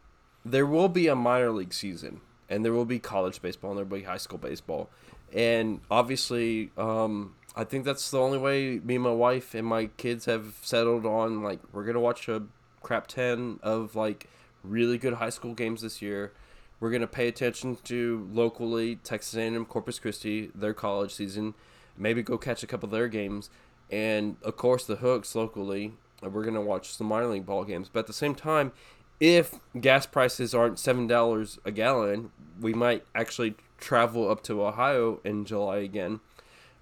[0.46, 2.22] there will be a minor league season,
[2.54, 4.90] and there will be college baseball, and there will be high school baseball,
[5.34, 9.88] and obviously, um, I think that's the only way me and my wife and my
[9.98, 11.42] kids have settled on.
[11.42, 12.44] Like, we're gonna watch a
[12.82, 14.30] crap ten of like
[14.64, 16.32] really good high school games this year.
[16.80, 21.56] We're gonna pay attention to locally Texas A&M, Corpus Christi, their college season.
[21.98, 23.50] Maybe go catch a couple of their games,
[23.90, 25.94] and of course the hooks locally.
[26.22, 28.72] We're gonna watch some minor league ball games, but at the same time,
[29.20, 35.20] if gas prices aren't seven dollars a gallon, we might actually travel up to Ohio
[35.24, 36.20] in July again,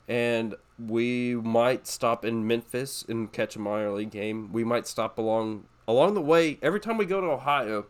[0.08, 4.52] and we might stop in Memphis and catch a minor league game.
[4.52, 6.58] We might stop along along the way.
[6.62, 7.86] Every time we go to Ohio,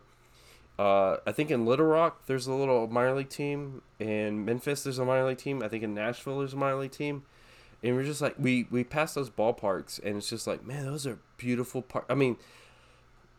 [0.78, 3.82] uh, I think in Little Rock there's a little minor league team.
[3.98, 5.62] In Memphis there's a minor league team.
[5.62, 7.22] I think in Nashville there's a minor league team.
[7.82, 11.06] And we're just like we we pass those ballparks and it's just like man those
[11.06, 12.04] are beautiful park.
[12.08, 12.36] I mean,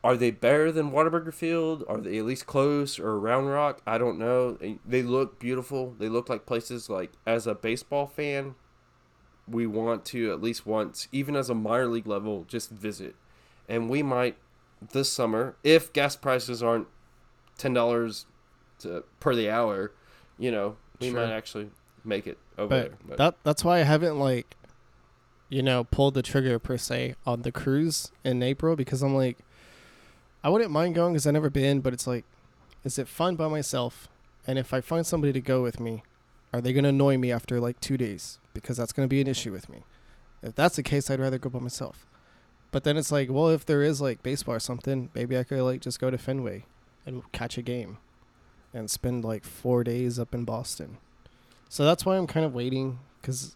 [0.03, 1.83] are they better than Whataburger Field?
[1.87, 3.81] Are they at least close or Round Rock?
[3.87, 4.57] I don't know.
[4.85, 5.95] They look beautiful.
[5.97, 8.55] They look like places like as a baseball fan,
[9.47, 13.15] we want to at least once, even as a minor league level, just visit.
[13.69, 14.35] And we might
[14.91, 16.87] this summer, if gas prices aren't
[17.57, 18.25] ten dollars
[18.79, 19.93] to, per the hour,
[20.37, 21.25] you know, we Sure.
[21.25, 21.69] might actually
[22.03, 22.97] make it over But there.
[23.07, 24.57] But that that's why I haven't like,
[25.47, 29.37] you know, pulled the trigger per se on the cruise in April because I'm like,
[30.43, 32.25] I wouldn't mind going because I've never been, but it's like,
[32.83, 34.09] is it fun by myself?
[34.45, 36.03] And if I find somebody to go with me,
[36.53, 38.39] are they gonna annoy me after like two days?
[38.53, 39.83] Because that's gonna be an issue with me.
[40.41, 42.05] If that's the case, I'd rather go by myself.
[42.71, 45.61] But then it's like, well, if there is like baseball or something, maybe I could
[45.61, 46.65] like just go to Fenway
[47.05, 47.97] and catch a game
[48.73, 50.97] and spend like four days up in Boston.
[51.69, 53.55] So that's why I'm kind of waiting because,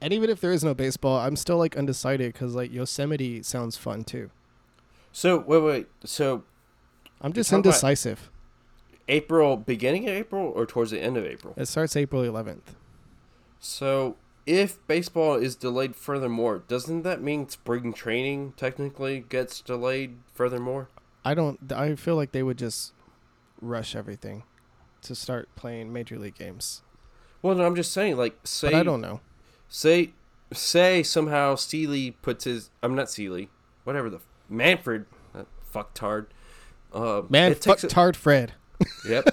[0.00, 3.76] and even if there is no baseball, I'm still like undecided because like Yosemite sounds
[3.76, 4.30] fun too.
[5.12, 5.86] So wait, wait.
[6.04, 6.44] So
[7.20, 8.30] I'm just indecisive.
[9.08, 11.54] April, beginning of April, or towards the end of April.
[11.56, 12.76] It starts April 11th.
[13.58, 20.88] So if baseball is delayed furthermore, doesn't that mean spring training technically gets delayed furthermore?
[21.24, 21.72] I don't.
[21.72, 22.92] I feel like they would just
[23.60, 24.44] rush everything
[25.02, 26.82] to start playing major league games.
[27.42, 29.20] Well, no, I'm just saying, like, say But I don't know.
[29.68, 30.12] say
[30.52, 33.50] say somehow Sealy puts his I'm not Sealy,
[33.84, 34.20] whatever the
[34.50, 36.26] Manfred, that fucktard.
[36.92, 38.52] Uh, Man, it fuck takes a- Fred.
[39.08, 39.28] Yep.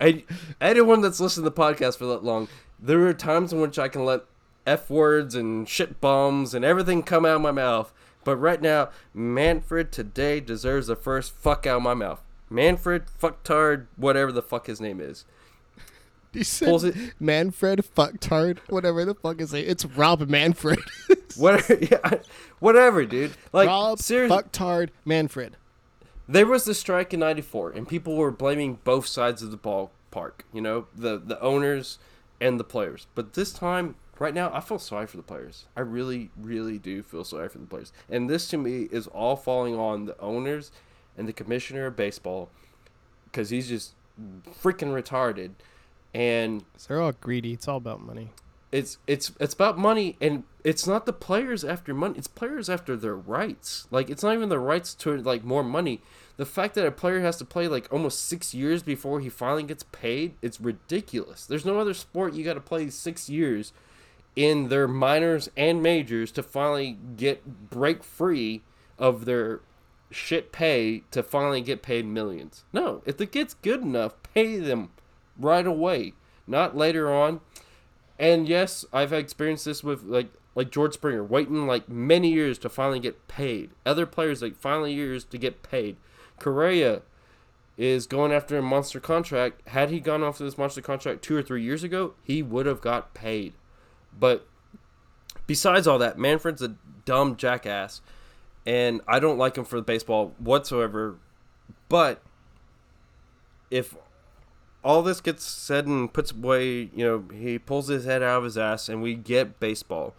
[0.00, 0.24] I,
[0.60, 2.48] anyone that's listened to the podcast for that long,
[2.80, 4.22] there are times in which I can let
[4.66, 7.92] f words and shit bombs and everything come out of my mouth.
[8.24, 12.22] But right now, Manfred today deserves the first fuck out of my mouth.
[12.50, 15.24] Manfred fucktard, whatever the fuck his name is.
[16.32, 19.66] Pulls said it, Manfred fucktard, whatever the fuck is it.
[19.66, 20.80] It's Rob Manfred.
[21.36, 22.14] whatever, yeah,
[22.58, 23.32] whatever, dude.
[23.52, 25.56] Like Rob seriously, fucktard Manfred.
[26.28, 30.40] there was the strike in '94, and people were blaming both sides of the ballpark.
[30.52, 31.98] You know, the the owners
[32.40, 33.06] and the players.
[33.14, 35.66] But this time, right now, I feel sorry for the players.
[35.76, 37.92] I really, really do feel sorry for the players.
[38.08, 40.70] And this to me is all falling on the owners
[41.16, 42.50] and the commissioner of baseball
[43.24, 43.94] because he's just
[44.62, 45.52] freaking retarded.
[46.14, 47.52] And So they're all greedy.
[47.52, 48.30] It's all about money.
[48.72, 52.96] it's it's it's about money and it's not the players after money it's players after
[52.96, 56.02] their rights like it's not even the rights to like more money
[56.36, 59.62] the fact that a player has to play like almost six years before he finally
[59.62, 63.72] gets paid it's ridiculous there's no other sport you got to play six years
[64.36, 68.60] in their minors and majors to finally get break free
[68.98, 69.60] of their
[70.10, 74.90] shit pay to finally get paid millions no if the kid's good enough pay them
[75.38, 76.12] right away
[76.46, 77.40] not later on
[78.18, 82.68] and yes, I've experienced this with like like George Springer waiting like many years to
[82.68, 83.70] finally get paid.
[83.86, 85.96] Other players like finally years to get paid.
[86.40, 87.02] Correa
[87.76, 89.66] is going after a monster contract.
[89.68, 92.80] Had he gone off this monster contract two or three years ago, he would have
[92.80, 93.52] got paid.
[94.18, 94.48] But
[95.46, 96.74] besides all that, Manfred's a
[97.04, 98.00] dumb jackass,
[98.66, 101.18] and I don't like him for baseball whatsoever.
[101.88, 102.20] But
[103.70, 103.94] if
[104.88, 108.44] all this gets said and puts away, you know, he pulls his head out of
[108.44, 110.14] his ass and we get baseball.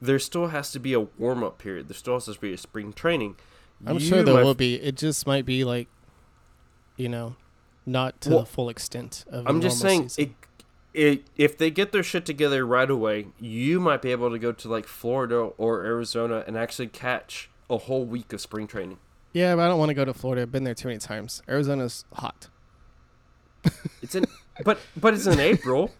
[0.00, 1.86] There still has to be a warm up period.
[1.86, 3.36] There still has to be a spring training.
[3.86, 4.74] I'm You, sure there will f- be.
[4.74, 5.86] It just might be like,
[6.96, 7.36] you know,
[7.86, 9.46] not to Well, the full extent of.
[9.46, 10.30] I'm just saying, it,
[10.92, 14.50] it, if they get their shit together right away, you might be able to go
[14.50, 18.98] to like Florida or Arizona and actually catch a whole week of spring training.
[19.32, 20.42] Yeah, but I don't want to go to Florida.
[20.42, 21.40] I've been there too many times.
[21.48, 22.48] Arizona's hot.
[24.02, 24.26] It's in,
[24.64, 25.90] but but it's in April.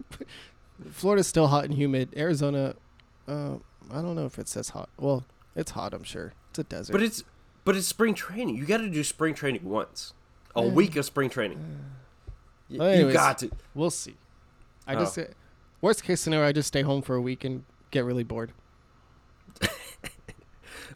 [0.91, 2.09] Florida's still hot and humid.
[2.17, 2.75] Arizona,
[3.29, 3.55] uh,
[3.91, 4.89] I don't know if it says hot.
[4.99, 5.95] Well, it's hot.
[5.95, 6.33] I'm sure.
[6.51, 6.93] It's a desert.
[6.93, 7.23] But it's
[7.65, 8.57] but it's spring training.
[8.57, 10.13] You got to do spring training once,
[10.57, 10.71] a Yeah.
[10.73, 11.59] week of spring training.
[12.71, 13.15] Well, you anyways.
[13.15, 13.51] got to.
[13.75, 14.17] we'll see.
[14.87, 15.01] I Oh.
[15.01, 15.25] just uh,
[15.81, 18.53] worst case scenario, I just stay home for a week and get really bored.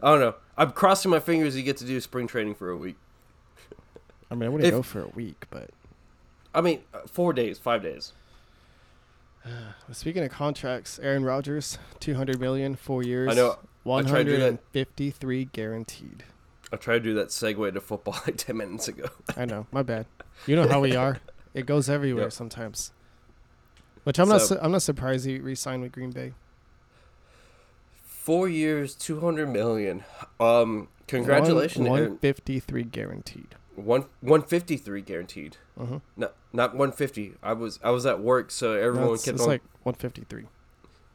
[0.03, 0.35] I don't know.
[0.59, 2.97] I'm crossing my fingers you get to do spring training for a week.
[4.31, 5.71] I mean, I wouldn't If- go for a week, but
[6.57, 8.15] I mean, uh, four days, five days.
[9.93, 13.31] speaking of contracts, Aaron Rodgers, two hundred million, four years.
[13.31, 13.59] I know.
[13.85, 16.25] One tried to do hundred and fifty-three guaranteed.
[16.73, 19.05] I tried to do that segue to football like ten minutes ago.
[19.37, 20.07] I know, my bad.
[20.47, 21.21] You know how we are.
[21.55, 22.33] It goes everywhere Yep.
[22.33, 22.93] sometimes.
[24.05, 24.41] Which I'm not.
[24.41, 26.33] Su- I'm not surprised he re-signed with Green Bay.
[28.07, 30.05] Four years, two hundred million.
[30.41, 33.55] Um, congratulations, One fifty-three guaranteed.
[33.77, 35.59] One one fifty three guaranteed.
[35.79, 36.01] Uh-huh.
[36.17, 37.35] No, not one fifty.
[37.43, 39.95] I was I was at work, so everyone No, it's, kept it's on like one
[39.95, 40.45] fifty-three.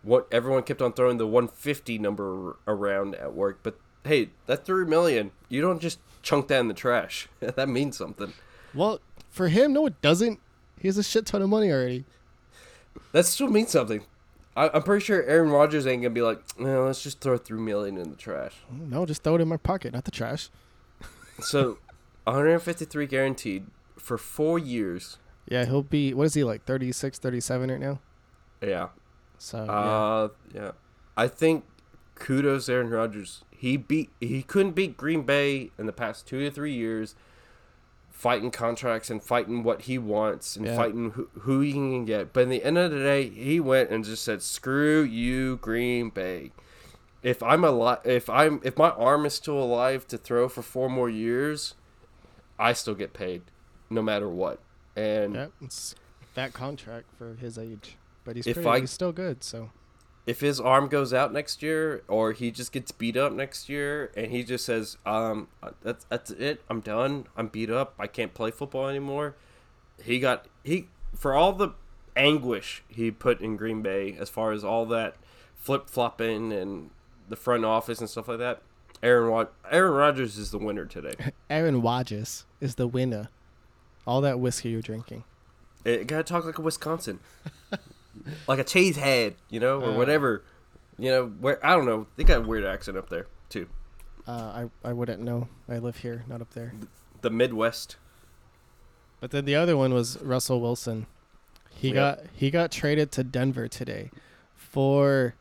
[0.04, 3.60] what everyone kept on throwing the 150 number around at work.
[3.64, 7.28] But hey, that three million, you don't just chunk that in the trash.
[7.40, 8.34] that means something.
[8.74, 10.40] Well, for him, no, it doesn't.
[10.80, 12.06] He has a shit ton of money already.
[13.12, 14.04] That still means something.
[14.56, 17.60] I, I'm pretty sure Aaron Rodgers ain't gonna be like, no, let's just throw three
[17.60, 18.54] million in the trash.
[18.70, 20.50] No, just throw it in my pocket, not the trash.
[21.40, 21.78] So,
[22.26, 23.66] 153 guaranteed
[23.98, 25.18] for four years.
[25.48, 26.14] Yeah, he'll be.
[26.14, 26.66] What is he like?
[26.66, 28.00] 36, 37 right now.
[28.62, 28.90] Yeah.
[29.38, 29.72] So yeah.
[29.72, 30.72] Uh, yeah.
[31.18, 31.66] I think
[32.16, 33.44] kudos Aaron Rodgers.
[33.56, 34.10] He beat.
[34.20, 37.16] He couldn't beat Green Bay in the past two to three years,
[38.10, 40.76] fighting contracts and fighting what he wants and Yeah.
[40.76, 42.34] fighting who, who he can get.
[42.34, 46.10] But in the end of the day, he went and just said, "Screw you, Green
[46.10, 46.52] Bay."
[47.24, 50.90] If I'm alive, if I'm if my arm is still alive to throw for four
[50.90, 51.76] more years,
[52.62, 53.42] I still get paid,
[53.90, 54.60] no matter what.
[54.96, 55.96] And yeah, it's
[56.36, 59.44] that contract for his age, but he's If pretty, I- he's still good.
[59.44, 59.72] So
[60.28, 64.12] if his arm goes out next year or he just gets beat up next year
[64.16, 65.48] and he just says um
[65.82, 69.36] that's that's it i'm done i'm beat up i can't play football anymore
[70.04, 71.70] he got he for all the
[72.16, 75.16] anguish he put in green bay as far as all that
[75.56, 76.92] flip-flopping and
[77.30, 78.62] the front office and stuff like that
[79.04, 81.14] aaron Rod- aaron rodgers is the winner today
[81.50, 83.30] Aaron Rodgers is the winner.
[84.08, 85.24] All that whiskey you're drinking.
[85.86, 87.20] it gotta talk like a wisconsin
[88.48, 89.98] like a cheese head you know or Uh.
[89.98, 90.44] whatever
[91.00, 93.68] you know where i don't know they got a weird accent up there too
[94.28, 95.48] Uh, I I wouldn't know.
[95.68, 96.74] I live here, not up there.
[97.22, 97.98] the midwest
[99.20, 101.08] But then the other one was Russell Wilson.
[101.72, 101.96] He Yep.
[101.96, 104.12] got he got traded to Denver today
[104.56, 105.34] for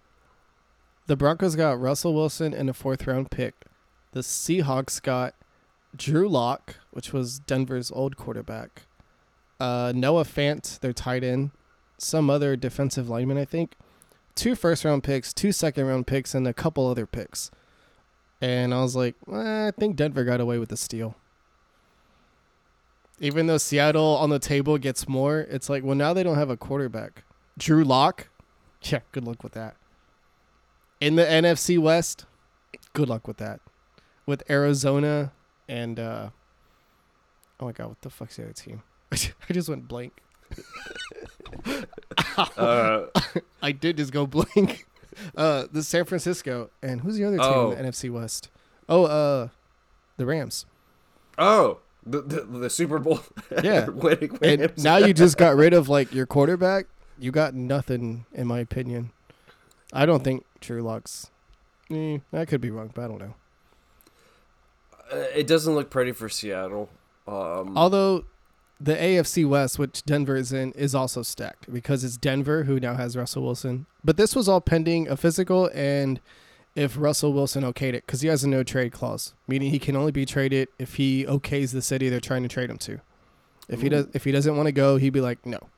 [1.10, 3.64] the Broncos got Russell Wilson and a fourth round pick.
[4.12, 5.34] The Seahawks got
[5.96, 8.82] Drew Lock, which was Denver's old quarterback.
[9.58, 11.50] Uh, Noah Fant, their tight end,
[11.98, 13.74] some other defensive lineman, I think.
[14.36, 17.50] Two first round picks, two second round picks, and a couple other picks.
[18.40, 21.16] And I was like, eh, I think Denver got away with the steal
[23.22, 26.48] even though Seattle on the table gets more, it's like, well, now they don't have
[26.48, 27.24] a quarterback.
[27.58, 28.28] Drew Lock,
[28.84, 29.76] yeah, good luck with that.
[31.00, 32.26] In the NFC West,
[32.92, 33.60] good luck with that.
[34.26, 35.32] With Arizona
[35.68, 36.30] and, uh,
[37.58, 38.82] oh my God, what the fuck's the other team?
[39.12, 40.12] I just went blank.
[42.56, 43.06] Uh,
[43.62, 44.86] I did just go blank.
[45.36, 47.70] Uh, the San Francisco and who's the other team Oh.
[47.72, 48.48] in the NFC West?
[48.88, 49.48] Oh, uh,
[50.16, 50.64] the Rams.
[51.38, 53.20] oh, the, the the Super Bowl.
[53.62, 53.88] Yeah.
[53.88, 56.86] winning And now you just got rid of like your quarterback.
[57.18, 59.10] You got nothing, in my opinion.
[59.92, 61.30] I don't think Drew Lock's.
[61.90, 63.34] Eh, I could be wrong, but I don't know.
[65.12, 66.88] Uh, it doesn't look pretty for Seattle.
[67.26, 68.24] Um, Although
[68.80, 72.94] the AFC West, which Denver is in, is also stacked because it's Denver who now
[72.94, 73.86] has Russell Wilson.
[74.04, 76.20] But this was all pending a physical and
[76.74, 79.96] if Russell Wilson okayed it, because he has a no trade clause, meaning he can
[79.96, 83.00] only be traded if he okays the city they're trying to trade him to.
[83.68, 85.68] If he does, if he doesn't want to go, he'd be like no.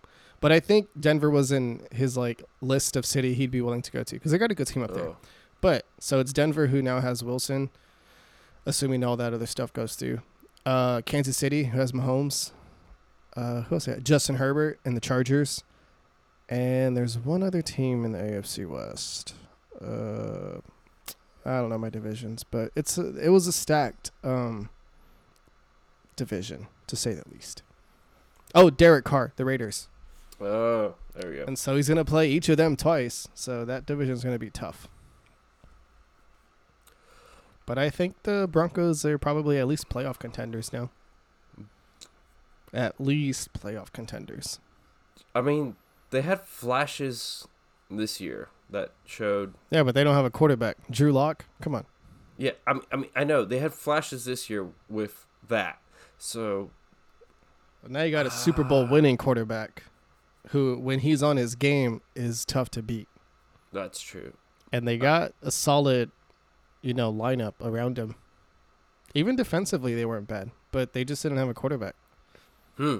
[0.42, 3.92] But I think Denver was in his like list of city he'd be willing to
[3.92, 5.07] go to because they got a good team up there.
[5.07, 5.16] oh.
[5.61, 7.70] But so it's Denver who now has Wilson,
[8.66, 10.20] assuming all that other stuff goes through.
[10.66, 12.50] Uh, Kansas City who has Mahomes.
[13.37, 13.88] Uh, who else?
[14.02, 15.62] Justin Herbert and the Chargers.
[16.48, 19.35] And there's one other team in the AFC West.
[19.81, 20.59] Uh,
[21.46, 24.70] I don't know my divisions, but it's a, it was a stacked um
[26.16, 27.62] division to say the least.
[28.57, 29.88] Oh, Derek Carr, the Raiders.
[30.48, 31.44] Oh, there we go.
[31.46, 33.28] And so he's going to play each of them twice.
[33.35, 34.88] So that division's going to be tough.
[37.66, 40.90] But I think the Broncos are probably at least playoff contenders now.
[42.72, 44.59] At least playoff contenders.
[45.35, 45.76] I mean,
[46.11, 47.46] they had flashes
[47.90, 49.55] this year that showed.
[49.70, 50.76] Yeah, but they don't have a quarterback.
[50.90, 51.85] Drew Lock, come on.
[52.37, 55.78] Yeah, I mean, I mean, I know they had flashes this year with that.
[56.18, 56.70] So
[57.87, 58.90] Now you got a Super Bowl ah.
[58.90, 59.85] winning quarterback
[60.48, 63.09] who, when he's on his game, is tough to beat.
[63.72, 64.33] that's true.
[64.72, 66.11] And they got a solid,
[66.81, 68.14] you know, lineup around him.
[69.14, 71.94] Even defensively, they weren't bad, but they just didn't have a quarterback.
[72.78, 72.98] Hmm.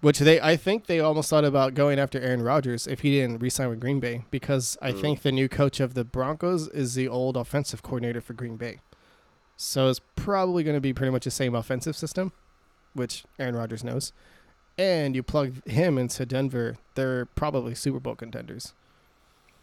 [0.00, 3.40] Which they, I think they almost thought about going after Aaron Rodgers if he didn't
[3.40, 5.00] resign with Green Bay because I Mm.
[5.00, 8.80] think the new coach of the Broncos is the old offensive coordinator for Green Bay.
[9.56, 12.32] So it's probably going to be pretty much the same offensive system,
[12.92, 14.12] which Aaron Rodgers knows.
[14.76, 18.74] And you plug him into Denver, they're probably Super Bowl contenders.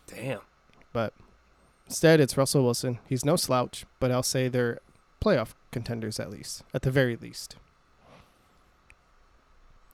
[0.08, 0.40] Damn.
[0.94, 1.14] But
[1.86, 3.00] instead, it's Russell Wilson.
[3.08, 4.80] He's no slouch, but I'll say they're
[5.24, 7.56] playoff contenders at least, at the very least.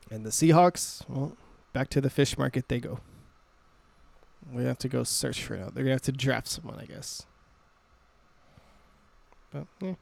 [0.10, 1.36] And the Seahawks, well,
[1.74, 3.00] back to the fish market they go.
[4.52, 5.70] We have to go search for now.
[5.74, 7.26] They're gonna have to draft someone, I guess.
[9.52, 9.96] But yeah.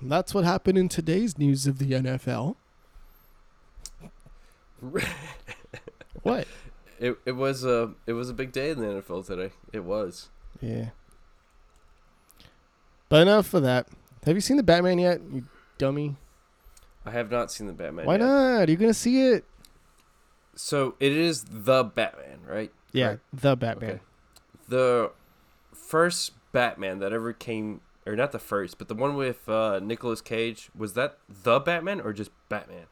[0.00, 2.56] that's what happened in today's news of the NFL.
[6.22, 6.46] What?
[7.00, 9.52] It it was a it was a big day in the NFL today.
[9.72, 10.28] It was.
[10.60, 10.90] Yeah.
[13.08, 13.88] But enough of that.
[14.24, 15.44] Have you seen the Batman yet, you
[15.78, 16.16] dummy?
[17.04, 18.06] I have not seen the Batman.
[18.06, 18.20] Why yet.
[18.20, 18.28] not?
[18.28, 19.44] Are You're gonna see it.
[20.54, 22.70] So it is the Batman, right?
[22.92, 23.22] Yeah, Correct?
[23.32, 23.90] the Batman.
[23.90, 24.00] Okay.
[24.68, 25.10] The
[25.74, 30.20] first Batman that ever came, or not the first, but the one with uh, Nicolas
[30.20, 32.86] Cage, was that the Batman or just Batman?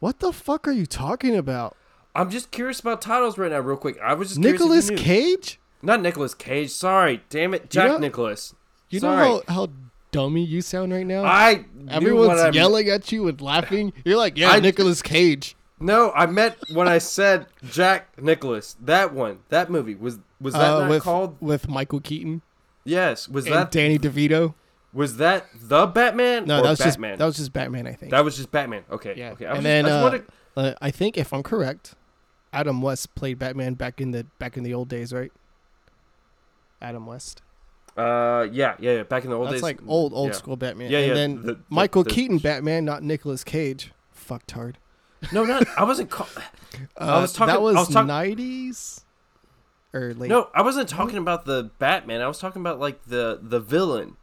[0.00, 1.76] What the fuck are you talking about?
[2.14, 3.98] I'm just curious about titles right now, real quick.
[4.02, 5.02] I was just curious if Nicolas you knew.
[5.02, 5.60] Cage?
[5.82, 6.70] not Nicholas Cage.
[6.70, 8.54] Sorry, damn it, Jack know- Nicholas.
[8.90, 9.16] You Sorry.
[9.28, 9.68] know how, how
[10.10, 11.22] dummy you sound right now?
[11.24, 13.92] I Everyone's yelling at you and laughing.
[14.04, 15.54] You're like, yeah, I- Nicolas Cage.
[15.78, 18.76] No, I meant when I said Jack Nicholas.
[18.82, 21.36] That one, that movie was was that Uh, not with called?
[21.40, 22.42] with Michael Keaton
[22.84, 24.54] Yes, was and that Danny DeVito.
[24.92, 26.46] Was that the Batman?
[26.46, 27.10] No, that was Batman?
[27.12, 28.10] just that was just Batman, I think.
[28.12, 28.84] That was just Batman.
[28.90, 29.30] Okay, Yeah.
[29.32, 29.46] okay.
[29.46, 30.26] I And just- then, I just uh, wanted-
[30.56, 31.94] Uh, I think if I'm correct,
[32.52, 35.30] Adam West played Batman back in the back in the old days, right?
[36.82, 37.42] Adam West.
[37.96, 39.02] uh, yeah, yeah, yeah.
[39.02, 40.34] Back in the old That's days, like old old yeah.
[40.34, 40.90] school Batman.
[40.90, 43.92] Yeah, and yeah, then the- the- Michael the- Keaton Batman, not Nicolas Cage.
[44.16, 44.74] Fucktard.
[45.32, 45.66] No, not.
[45.76, 46.10] I wasn't.
[46.10, 46.28] Call-
[46.96, 49.04] Uh, was talking- That I was, was talk- 90s
[49.92, 50.28] or late.
[50.30, 52.20] no, I wasn't talking about the Batman.
[52.22, 54.16] I was talking about like the the villain,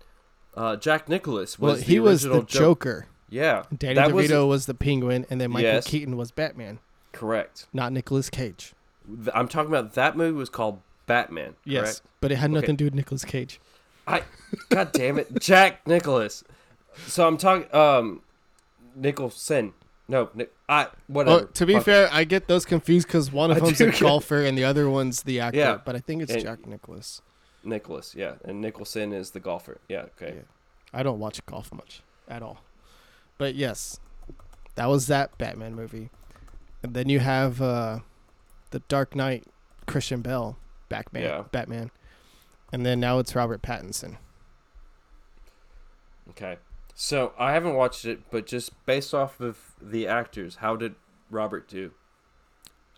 [0.57, 1.57] uh, Jack Nicholas.
[1.59, 3.05] Was well, the he was the Jo- Joker.
[3.29, 5.87] Yeah, Danny that DeVito was was the Penguin, and then Michael Yes.
[5.87, 6.79] Keaton was Batman,
[7.11, 7.67] correct.
[7.73, 8.73] not Nicolas Cage.
[9.33, 11.55] I'm talking about that movie was called Batman.
[11.65, 12.55] Yes, but it had Okay.
[12.61, 13.59] nothing to do with Nicolas Cage.
[14.07, 14.23] I,
[14.69, 16.43] God damn it, Jack Nicholas.
[17.05, 18.21] So I'm talking, um,
[18.95, 19.73] Nicholson.
[20.07, 21.37] No, Nick, I whatever.
[21.39, 23.91] Well, to be Fuck fair, I get those confused because one of I them's a
[23.91, 25.59] golfer and the other one's the actor.
[25.59, 25.77] Yeah.
[25.83, 27.21] But I think it's And- Jack Nicholas.
[27.67, 29.79] Nicholas, yeah, and Nicholson is the golfer.
[29.87, 30.35] Yeah, okay.
[30.37, 30.41] Yeah.
[30.93, 32.61] I don't watch golf much at all.
[33.37, 33.99] But yes,
[34.75, 36.09] that was that Batman movie.
[36.81, 37.99] And then you have uh,
[38.71, 39.45] the Dark Knight,
[39.85, 40.57] Christian Bale,
[40.89, 41.43] Batman, Yeah.
[41.51, 41.91] Batman,
[42.71, 44.17] and then now it's Robert Pattinson.
[46.31, 46.57] Okay.
[46.95, 50.95] So I haven't watched it, but just based off of the actors, how did
[51.29, 51.91] Robert do?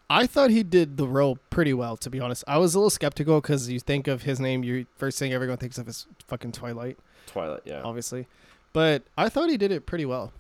[0.09, 2.43] I thought he did the role pretty well, to be honest.
[2.47, 5.57] I was a little skeptical because you think of his name, you first thing everyone
[5.57, 6.97] thinks of is fucking Twilight.
[7.27, 7.81] Twilight, yeah.
[7.83, 8.27] obviously.
[8.73, 10.33] But I thought he did it pretty well.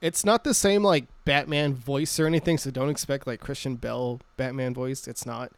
[0.00, 4.20] It's not the same like Batman voice or anything, so don't expect like Christian Bale
[4.36, 5.06] Batman voice.
[5.06, 5.52] It's not.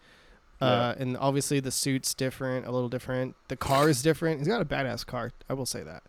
[0.61, 3.37] Uh, and obviously the suit's different, a little different.
[3.49, 4.39] The car is different.
[4.39, 5.33] He's got a badass car.
[5.49, 6.03] I will say that.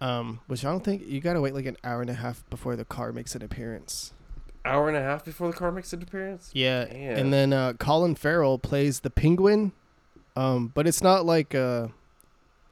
[0.00, 2.76] Um, which I don't think you gotta wait like an hour and a half before
[2.76, 4.12] the car makes an appearance.
[4.68, 6.50] Hour and a half before the car makes an appearance.
[6.52, 7.16] Yeah, Damn.
[7.16, 9.72] and then uh, Colin Farrell plays the Penguin,
[10.36, 11.88] um, but it's not like uh,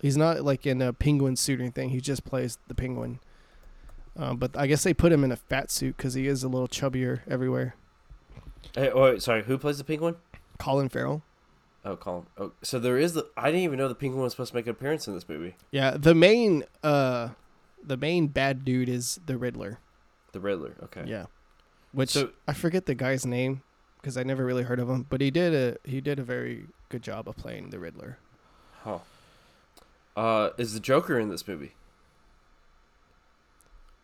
[0.01, 1.91] he's not like in a penguin suit or anything.
[1.91, 3.19] He just plays the Penguin.
[4.19, 6.49] Um, but I guess they put him in a fat suit because he is a
[6.49, 7.75] little chubbier everywhere.
[8.75, 10.17] Hey, oh, wait, sorry, who plays the penguin?
[10.59, 11.23] Colin Farrell.
[11.85, 12.27] Oh, Colin.
[12.37, 13.27] Oh, so there is the.
[13.37, 15.55] I didn't even know the penguin was supposed to make an appearance in this movie.
[15.71, 17.31] Yeah, the main uh,
[17.83, 19.79] the main bad dude is the Riddler.
[20.33, 20.75] The Riddler.
[20.83, 21.05] Okay.
[21.07, 21.27] Yeah,
[21.93, 23.63] which So I forget the guy's name
[24.01, 26.67] because I never really heard of him, but he did a he did a very
[26.89, 28.19] good job of playing the Riddler.
[28.83, 28.99] Huh.
[30.17, 31.73] Uh, is the Joker in this movie?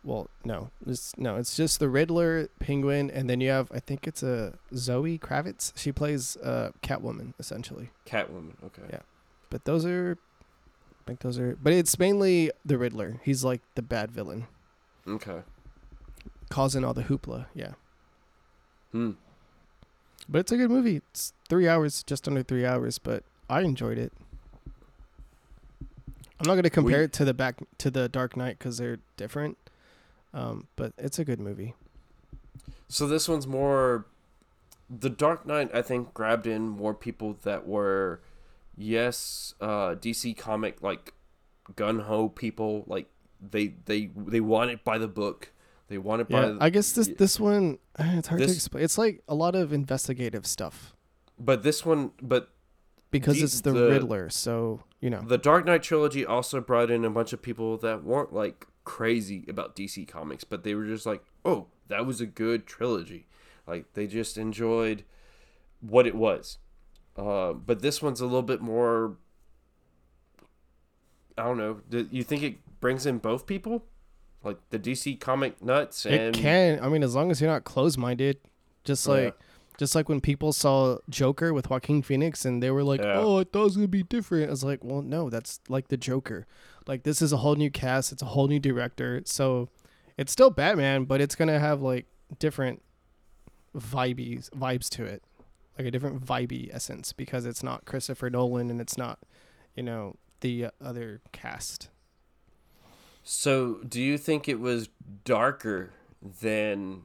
[0.05, 4.07] Well, no, it's no, it's just the Riddler, Penguin, and then you have I think
[4.09, 5.73] it's a Zoe Kravitz.
[5.77, 7.91] She plays uh Catwoman essentially.
[8.07, 8.55] Catwoman.
[8.65, 8.83] Okay.
[8.91, 9.01] Yeah.
[9.49, 10.17] But those are,
[11.03, 13.21] I think those are, but it's mainly the Riddler.
[13.23, 14.47] He's like the bad villain,
[15.07, 15.43] Okay.
[16.53, 17.47] Causing all the hoopla.
[17.55, 17.73] Yeah,
[18.93, 19.13] Hmm.
[20.29, 20.97] but it's a good movie.
[20.97, 24.13] It's three hours, just under three hours, but I enjoyed it.
[26.39, 28.99] I'm not gonna compare We- it to the back to the Dark Knight because they're
[29.17, 29.57] different.
[30.35, 31.75] Um, but it's a good movie.
[32.89, 34.07] So this one's more.
[34.91, 38.21] The Dark Knight, I think, grabbed in more people that were,
[38.77, 41.15] yes, uh, DC comic like
[41.77, 42.85] gun ho people.
[42.87, 43.09] Like
[43.41, 45.51] they they they want it by the book.
[45.93, 46.29] They want.
[46.31, 48.83] Yeah, I guess this this one eh, it's hard to explain.
[48.83, 50.95] It's like a lot of investigative stuff
[51.45, 52.51] but this one, but
[53.11, 54.31] because The- it's the, the- Riddler.
[54.31, 58.05] So you know, the Dark Knight trilogy also brought in a bunch of people that
[58.05, 62.27] weren't like crazy about DC comics, but they were just like, oh, that was a
[62.27, 63.27] good trilogy.
[63.67, 65.05] Like they just enjoyed
[65.81, 66.59] what it was.
[67.17, 69.17] Uh, but this one's a little bit more.
[71.37, 71.81] I don't know.
[71.89, 73.85] Do you think it brings in both people,
[74.45, 76.81] like the DC comic nuts and it can.
[76.83, 78.39] I mean, as long as you're not closed minded,
[78.85, 79.13] just Yeah.
[79.15, 79.39] like
[79.79, 83.19] just like when people saw Joker with Joaquin Phoenix and they were like, Yeah.
[83.19, 85.89] "Oh, I thought it was gonna be different." I was like, "Well, no, that's like
[85.89, 86.47] the Joker.
[86.87, 88.13] Like this is a whole new cast.
[88.13, 89.23] It's a whole new director.
[89.25, 89.69] So
[90.19, 92.07] it's still Batman, but it's gonna have like
[92.39, 92.83] different
[93.77, 95.23] vibes vibes to it,
[95.79, 99.19] like a different vibey essence because it's not Christopher Nolan and it's not,
[99.75, 101.89] you know, the other cast.
[103.23, 104.89] So, do you think it was
[105.25, 105.91] darker
[106.41, 107.03] than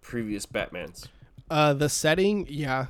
[0.00, 1.08] previous Batmans?
[1.50, 2.86] Uh, the setting, yeah,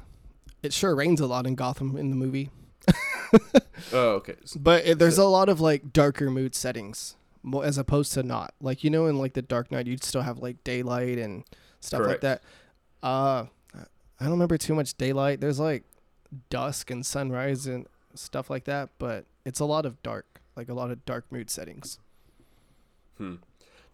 [0.62, 2.50] it sure rains a lot in Gotham in the movie,
[3.92, 4.34] Oh, okay.
[4.56, 7.16] But it, there's a lot of like darker mood settings,
[7.62, 10.38] as opposed to not like you know in like the Dark Knight you'd still have
[10.38, 11.44] like daylight and
[11.80, 12.42] stuff like that.
[13.02, 15.40] Uh, I don't remember too much daylight.
[15.40, 15.84] There's like
[16.50, 20.74] dusk and sunrise and stuff like that, but it's a lot of dark, like a
[20.74, 21.98] lot of dark mood settings.
[23.18, 23.34] Hmm.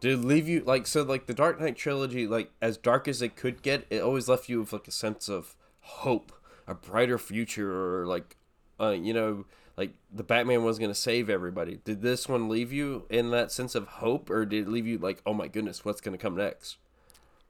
[0.00, 3.22] Did it leave you like so like the Dark Knight trilogy like as dark as
[3.22, 6.32] it could get, it always left you with like a sense of hope,
[6.66, 8.36] a brighter future, or like,
[8.80, 9.46] uh, you know,
[9.76, 11.80] like the Batman was gonna save everybody.
[11.84, 14.98] Did this one leave you in that sense of hope, or did it leave you
[14.98, 16.76] like, oh my goodness, what's gonna come next?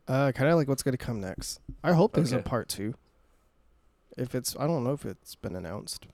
[0.07, 1.61] Uh, kind of like what's gonna come next.
[1.83, 2.95] I hope there's a part two.
[4.17, 6.07] If it's, I don't know if it's been announced.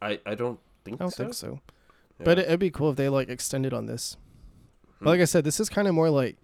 [0.00, 1.22] I I don't think I don't so.
[1.22, 1.60] think so.
[2.18, 2.24] Yeah.
[2.24, 4.16] But it, it'd be cool if they like extended on this.
[5.02, 6.36] But like I said, this is kind of more like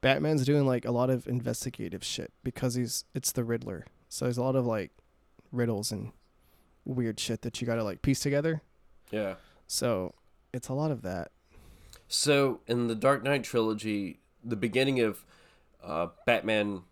[0.00, 3.86] Batman's doing like a lot of investigative shit because he's it's the Riddler.
[4.08, 4.90] So there's a lot of like
[5.52, 6.12] riddles and
[6.84, 8.62] weird shit that you got to like piece together.
[9.10, 9.34] yeah.
[9.66, 10.14] So
[10.52, 11.30] it's a lot of that.
[12.08, 15.24] So in the Dark Knight trilogy, the beginning of
[15.82, 16.82] uh, Batman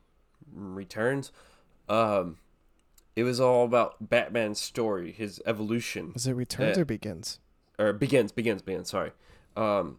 [0.53, 1.33] Returns,
[1.89, 2.39] um,
[3.15, 6.83] it was all about Batman's story, his evolution, Is it returns Yeah.
[6.83, 7.39] or begins?
[7.79, 8.89] or begins, begins, begins.
[8.91, 9.13] Sorry,
[9.57, 9.99] um,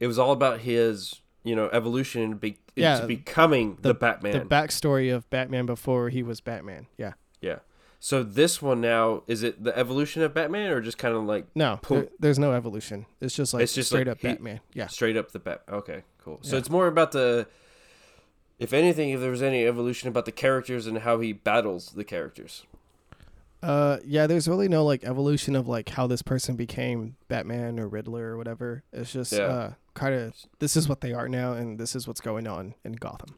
[0.00, 3.94] it was all about his, you know, evolution and be- Yeah, into becoming the, The
[3.94, 4.32] Batman.
[4.32, 6.86] The backstory of Batman before he was Batman.
[6.96, 7.12] Yeah.
[7.40, 7.58] yeah.
[8.00, 11.46] So this one now is it the evolution of Batman or just kind of like
[11.56, 13.06] No, Pull- there- there's no evolution.
[13.20, 14.60] It's just like It's just straight like up he- Batman.
[14.72, 14.86] Yeah.
[14.86, 15.62] straight up the bat.
[15.68, 16.38] Okay, cool.
[16.42, 16.60] So Yeah.
[16.60, 17.48] it's more about the,
[18.60, 22.04] if anything, if there was any evolution about the characters and how he battles the
[22.04, 22.64] characters.
[23.62, 24.28] Uh, yeah.
[24.28, 28.36] There's really no like evolution of like how this person became Batman or Riddler or
[28.36, 28.84] whatever.
[28.92, 29.42] It's just Yeah.
[29.42, 32.74] uh, kind of this is what they are now, and this is what's going on
[32.84, 33.36] in Gotham.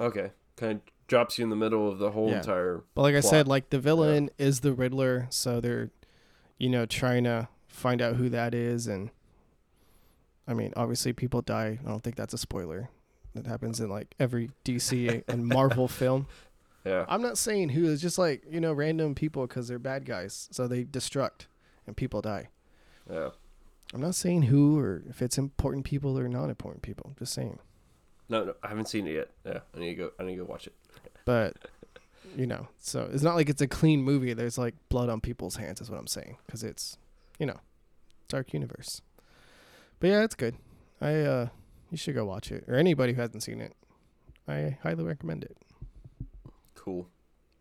[0.00, 2.38] Okay, kind of drops you in the middle of the whole Yeah.
[2.38, 2.82] entire.
[2.94, 5.90] But like I said, like the villain is the Riddler, so they're,
[6.58, 9.10] you know, trying to find out who that is, and
[10.46, 11.78] I mean, obviously people die.
[11.84, 12.90] I don't think that's a spoiler.
[13.34, 16.26] That happens in like every DC and Marvel film.
[16.84, 20.04] Yeah, I'm not saying who is just like you know, random people because they're bad
[20.06, 21.46] guys, so they destruct
[21.86, 22.48] and people die.
[23.10, 23.30] yeah.
[23.94, 27.06] I'm not saying who or if it's important people or not important people.
[27.10, 27.58] I'm just saying.
[28.28, 29.30] No, no, I haven't seen it yet.
[29.46, 30.10] Yeah, I need to go.
[30.20, 30.74] I need to go watch it.
[31.24, 31.56] But
[32.36, 34.34] you know, so it's not like it's a clean movie.
[34.34, 36.98] There's like blood on people's hands, is what I'm saying, because it's,
[37.38, 37.58] you know,
[38.28, 39.00] dark universe.
[40.00, 40.56] But yeah, it's good.
[41.00, 41.48] I uh,
[41.90, 43.74] you should go watch it, or anybody who hasn't seen it.
[44.46, 45.56] I highly recommend it.
[46.74, 47.06] Cool.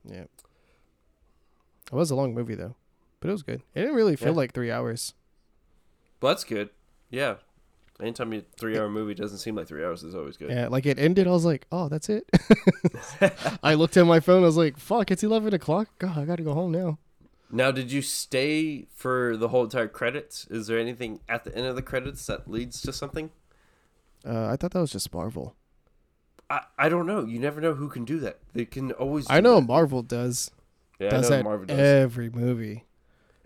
[0.03, 0.25] Yeah.
[0.25, 2.75] It was a long movie though,
[3.21, 3.61] but it was good.
[3.73, 4.35] It didn't really feel Yeah.
[4.35, 5.13] like three hours.
[6.21, 6.69] Well, that's good.
[7.09, 7.35] Yeah.
[7.99, 10.51] Anytime a three-hour movie doesn't seem like three hours is always good.
[10.51, 11.25] Yeah, like it ended.
[11.25, 12.29] I was like, oh, that's it.
[13.63, 14.43] I looked at my phone.
[14.43, 15.89] I was like, fuck, it's eleven o'clock.
[15.97, 16.99] God, I gotta go home now.
[17.49, 20.45] Now, did you stay for the whole entire credits?
[20.51, 23.31] Is there anything at the end of the credits that leads to something?
[24.25, 25.55] Uh, I thought that was just Marvel.
[26.49, 27.25] I, I don't know.
[27.25, 28.39] You never know who can do that.
[28.53, 29.25] They can always.
[29.29, 29.67] I know that.
[29.67, 30.51] Marvel does.
[30.99, 31.79] Yeah, does I know that Marvel does.
[31.79, 32.83] every movie.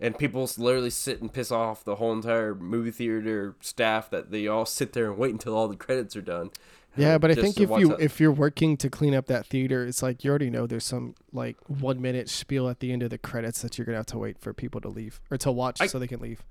[0.02, 4.48] And people literally sit and piss off the whole entire movie theater staff that they
[4.48, 6.50] all sit there and wait until all the credits are done.
[6.96, 8.00] Yeah, but I think if you that.
[8.00, 11.14] if you're working to clean up that theater, it's like you already know there's some
[11.32, 14.18] like one minute spiel at the end of the credits that you're gonna have to
[14.18, 16.42] wait for people to leave or to watch I- so they can leave.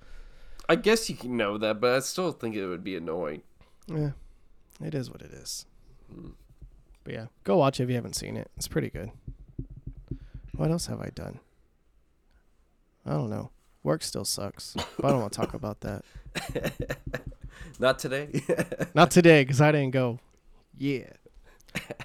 [0.70, 3.42] I guess you can know that, but I still think it would be annoying.
[3.88, 4.12] Yeah,
[4.82, 5.66] it is what it is.
[6.12, 6.34] Mm.
[7.04, 8.50] But yeah, go watch it if you haven't seen it.
[8.56, 9.12] It's pretty good.
[10.56, 11.40] What else have I done?
[13.06, 13.52] I don't know.
[13.84, 16.04] Work still sucks, but I don't want to talk about that.
[17.80, 18.30] Not today.
[18.94, 20.20] Not today because I didn't go.
[20.78, 21.10] Yeah,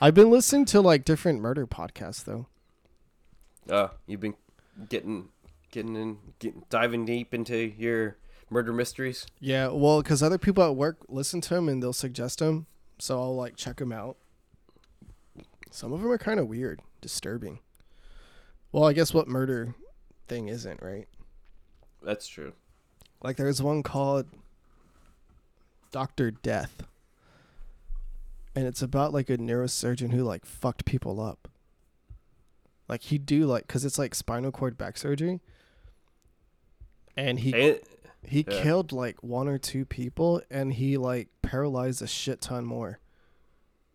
[0.01, 2.47] I've been listening to like different murder podcasts though.
[3.71, 4.35] uh, you've been
[4.89, 5.29] getting,
[5.71, 8.17] getting in, getting diving deep into your
[8.51, 9.27] murder mysteries.
[9.41, 12.67] Yeah, well, because other people at work listen to them and they'll suggest them,
[12.99, 14.17] so I'll like check them out.
[15.71, 17.59] Some of them are kind of weird, disturbing.
[18.73, 19.75] Well, I guess what murder
[20.27, 21.09] thing isn't right.
[22.03, 22.53] That's true.
[23.23, 24.27] Like there's one called
[25.91, 26.83] Doctor Death,
[28.55, 31.49] and it's about like a neurosurgeon who like fucked people up.
[32.89, 35.41] Like he do like because it's like spinal cord back surgery,
[37.17, 37.79] and he
[38.25, 38.63] he Yeah.
[38.63, 42.99] killed like one or two people and he like paralyzed a shit ton more.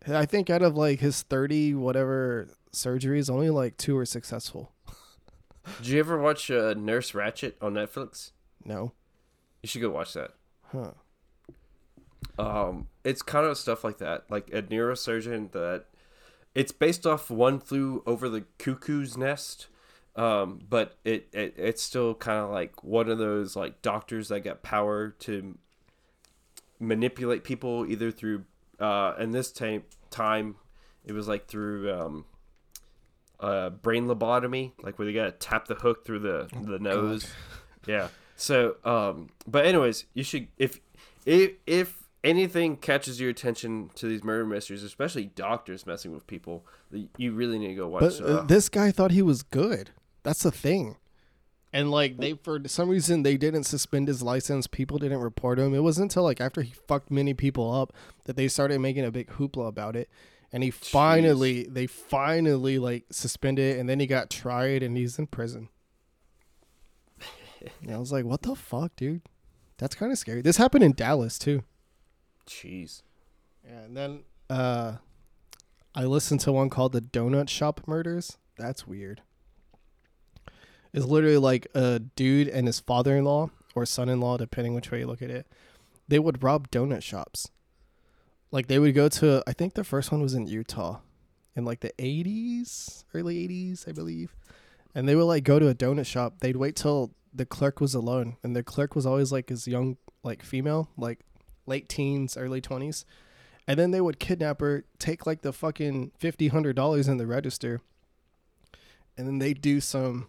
[0.08, 4.72] I think out of like his 30 whatever surgeries, only like two were successful.
[5.78, 8.32] Did you ever watch uh, Nurse Ratched on Netflix?
[8.64, 8.92] No.
[9.62, 10.32] You should go watch that.
[10.72, 10.92] Huh.
[12.38, 15.84] Um, it's kind of stuff like that, like a neurosurgeon that
[16.54, 19.68] it's based off One Flew Over the Cuckoo's Nest,
[20.16, 24.40] um, but it, it it's still kind of like one of those like doctors that
[24.40, 25.56] got power to
[26.78, 28.44] manipulate people either through
[28.80, 30.56] uh, in this time time
[31.04, 32.24] it was like through um,
[33.42, 37.26] uh, brain lobotomy, like where they gotta tap the hook through the the nose.
[37.84, 38.08] Yeah.
[38.36, 40.78] So, um, but anyways, you should if
[41.26, 46.64] if if anything catches your attention to these murder mysteries, especially doctors messing with people,
[47.16, 48.02] you really need to go watch.
[48.02, 49.90] But uh, uh, this guy thought he was good.
[50.22, 50.96] That's the thing.
[51.72, 54.66] And like they for some reason they didn't suspend his license.
[54.66, 55.74] People didn't report him.
[55.74, 57.92] It wasn't until like after he fucked many people up
[58.24, 60.10] that they started making a big hoopla about it.
[60.52, 65.26] And he finally they finally like suspended and then he got tried and he's in
[65.26, 65.68] prison.
[67.82, 69.22] and I was like, what the fuck, dude?
[69.78, 70.42] That's kind of scary.
[70.42, 71.64] This happened in Dallas too.
[72.46, 73.02] Jeez.
[73.64, 74.96] Yeah, and then uh
[75.94, 78.38] I listened to one called the Donut Shop Murders.
[78.58, 79.22] That's weird.
[80.92, 85.22] It's literally like a dude and his father-in-law or son-in-law, depending which way you look
[85.22, 85.46] at it.
[86.08, 87.48] They would rob donut shops.
[88.52, 89.42] Like they would go to.
[89.46, 91.00] I think the first one was in Utah,
[91.56, 94.36] in like the '80s, early '80s, I believe.
[94.94, 96.34] And they would like go to a donut shop.
[96.40, 99.96] They'd wait till the clerk was alone, and the clerk was always like his young,
[100.22, 101.20] like female, like
[101.66, 103.06] late teens, early twenties.
[103.66, 107.26] And then they would kidnap her, take like the fucking fifty hundred dollars in the
[107.26, 107.80] register,
[109.16, 110.28] and then they'd do some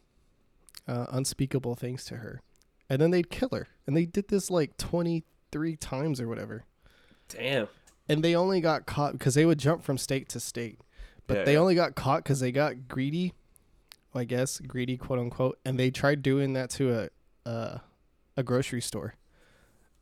[0.87, 2.41] uh, unspeakable things to her,
[2.89, 3.67] and then they'd kill her.
[3.85, 6.63] And they did this like twenty three times or whatever.
[7.27, 7.67] Damn.
[8.09, 10.79] And they only got caught because they would jump from state to state,
[11.27, 11.59] but Yeah, they yeah.
[11.59, 13.33] only got caught because they got greedy,
[14.13, 17.09] I guess greedy quote unquote, and they tried doing that to a
[17.49, 17.79] uh,
[18.37, 19.15] a grocery store.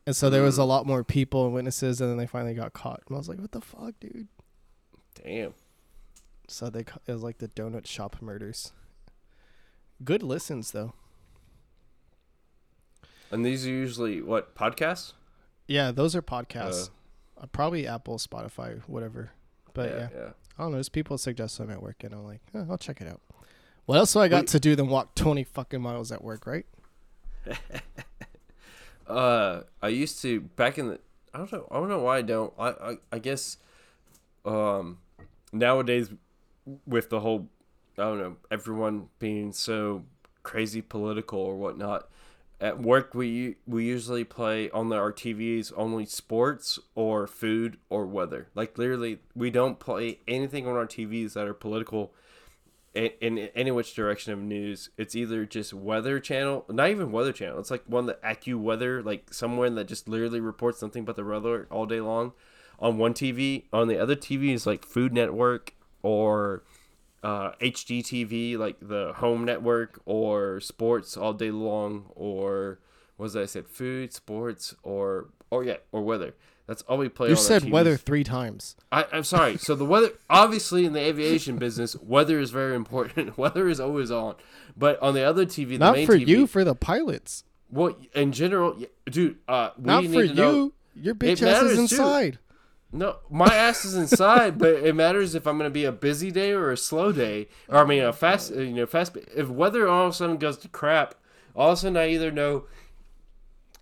[0.08, 0.68] And so there was a Mm.
[0.68, 3.02] lot more people and witnesses, and then they finally got caught.
[3.08, 4.28] And I was like, "What the fuck, dude?"
[5.24, 5.54] Damn.
[6.48, 8.74] So they it was like the donut shop murders.
[10.04, 10.94] Good listens though.
[13.32, 15.14] And these are usually what podcasts?
[15.68, 16.88] Yeah, those are podcasts.
[16.88, 16.92] Uh,
[17.48, 19.32] probably Apple, Spotify, whatever.
[19.74, 20.30] But yeah, yeah.
[20.58, 20.78] I don't know.
[20.78, 23.22] Just people suggest them at work, and I'm like, oh, I'll check it out.
[23.86, 24.48] What else do I got Wait.
[24.50, 26.66] to do than walk 20 fucking miles at work, right?
[29.08, 31.00] Uh, I used to back in the.
[31.34, 31.68] I don't know.
[31.70, 32.54] I don't know why I don't.
[32.58, 33.58] I I, I guess,
[34.46, 35.00] um,
[35.52, 36.10] nowadays,
[36.86, 37.50] with the whole,
[37.98, 40.06] I don't know, everyone being so
[40.44, 42.10] crazy political or whatnot.
[42.62, 48.50] At work, we we usually play on our TVs only sports or food or weather.
[48.54, 52.14] Like literally, we don't play anything on our TVs that are political
[52.94, 54.92] in, in any which direction of news.
[54.96, 57.60] It's either just weather channel, not even weather channel.
[57.60, 61.26] It's like one that AccuWeather, weather, like someone that just literally reports something but the
[61.26, 62.34] weather all day long.
[62.78, 66.64] On one TV, on the other TV is like Food Network or
[67.24, 72.80] uh, HGTV, like the home network, or sports all day long, or
[73.18, 73.68] what was I said?
[73.68, 76.34] Food, sports, or or yeah, or weather.
[76.68, 77.28] That's all we play.
[77.30, 78.76] You said weather three times.
[78.92, 79.58] I, I'm sorry.
[79.58, 83.38] So the weather, obviously, in the aviation business, weather is very important.
[83.38, 84.36] weather is always on.
[84.78, 87.44] But on the other TV, the Not main for TV, you, for the pilots.
[87.70, 90.34] well, in general, dude, uh, we Not need for to you.
[90.34, 92.34] know- Your bitch ass is too.
[92.94, 96.30] No, my ass is inside, but it matters if I'm going to be a busy
[96.30, 99.18] day or a slow day, or I mean a fast, you know, fast.
[99.34, 101.16] If weather all of a sudden goes to crap,
[101.56, 102.66] all of a sudden I either know,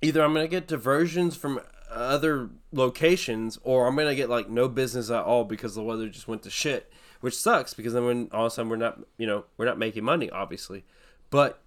[0.01, 4.47] either I'm going to get diversions from other locations, or I'm going to get like
[4.47, 8.05] no business at all because the weather just went to shit, which sucks because then
[8.05, 10.85] when all of a sudden we're not, you know, we're not making money, obviously,
[11.31, 11.63] but,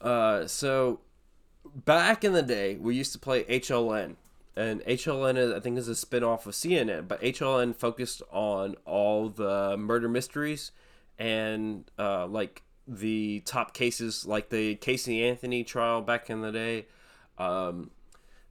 [0.00, 1.00] uh, so
[1.74, 4.16] back in the day, we used to play HLN.
[4.56, 9.28] And HLN, is, I think, is a spin-off of CNN, but HLN focused on all
[9.28, 10.70] the murder mysteries
[11.18, 16.86] and uh, like the top cases, like the Casey Anthony trial back in the day,
[17.38, 17.90] um,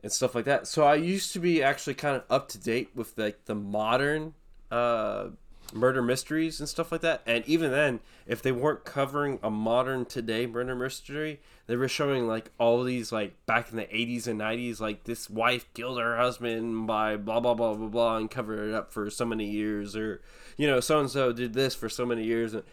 [0.01, 0.67] and stuff like that.
[0.67, 4.33] So I used to be actually kind of up to date with like the modern
[4.71, 5.27] uh,
[5.73, 7.21] murder mysteries and stuff like that.
[7.25, 12.27] And even then, if they weren't covering a modern today murder mystery, they were showing
[12.27, 16.17] like all these like back in the 80s and 90s, like this wife killed her
[16.17, 19.95] husband by blah blah blah blah blah and covered it up for so many years,
[19.95, 20.21] or
[20.57, 22.53] you know, so and so did this for so many years.
[22.53, 22.63] And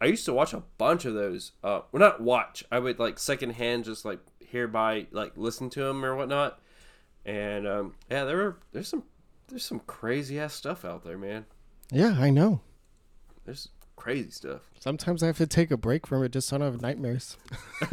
[0.00, 1.52] I used to watch a bunch of those.
[1.62, 2.64] Uh, well, not watch.
[2.70, 6.60] I would like secondhand just like hereby like listen to them or whatnot.
[7.24, 9.04] And um, yeah, there were there's some
[9.48, 11.46] there's some crazy ass stuff out there, man.
[11.90, 12.60] Yeah, I know.
[13.44, 14.62] There's crazy stuff.
[14.80, 17.36] Sometimes I have to take a break from it just so I don't have nightmares.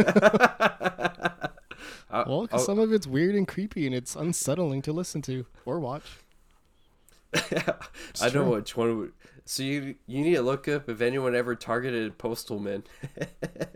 [2.14, 5.22] I, Well, 'cause I- some of it's weird and creepy and it's unsettling to listen
[5.24, 6.04] to or watch.
[8.22, 8.98] I know which one.
[8.98, 9.14] Would,
[9.46, 12.84] so you you need to look up if anyone ever targeted postal men.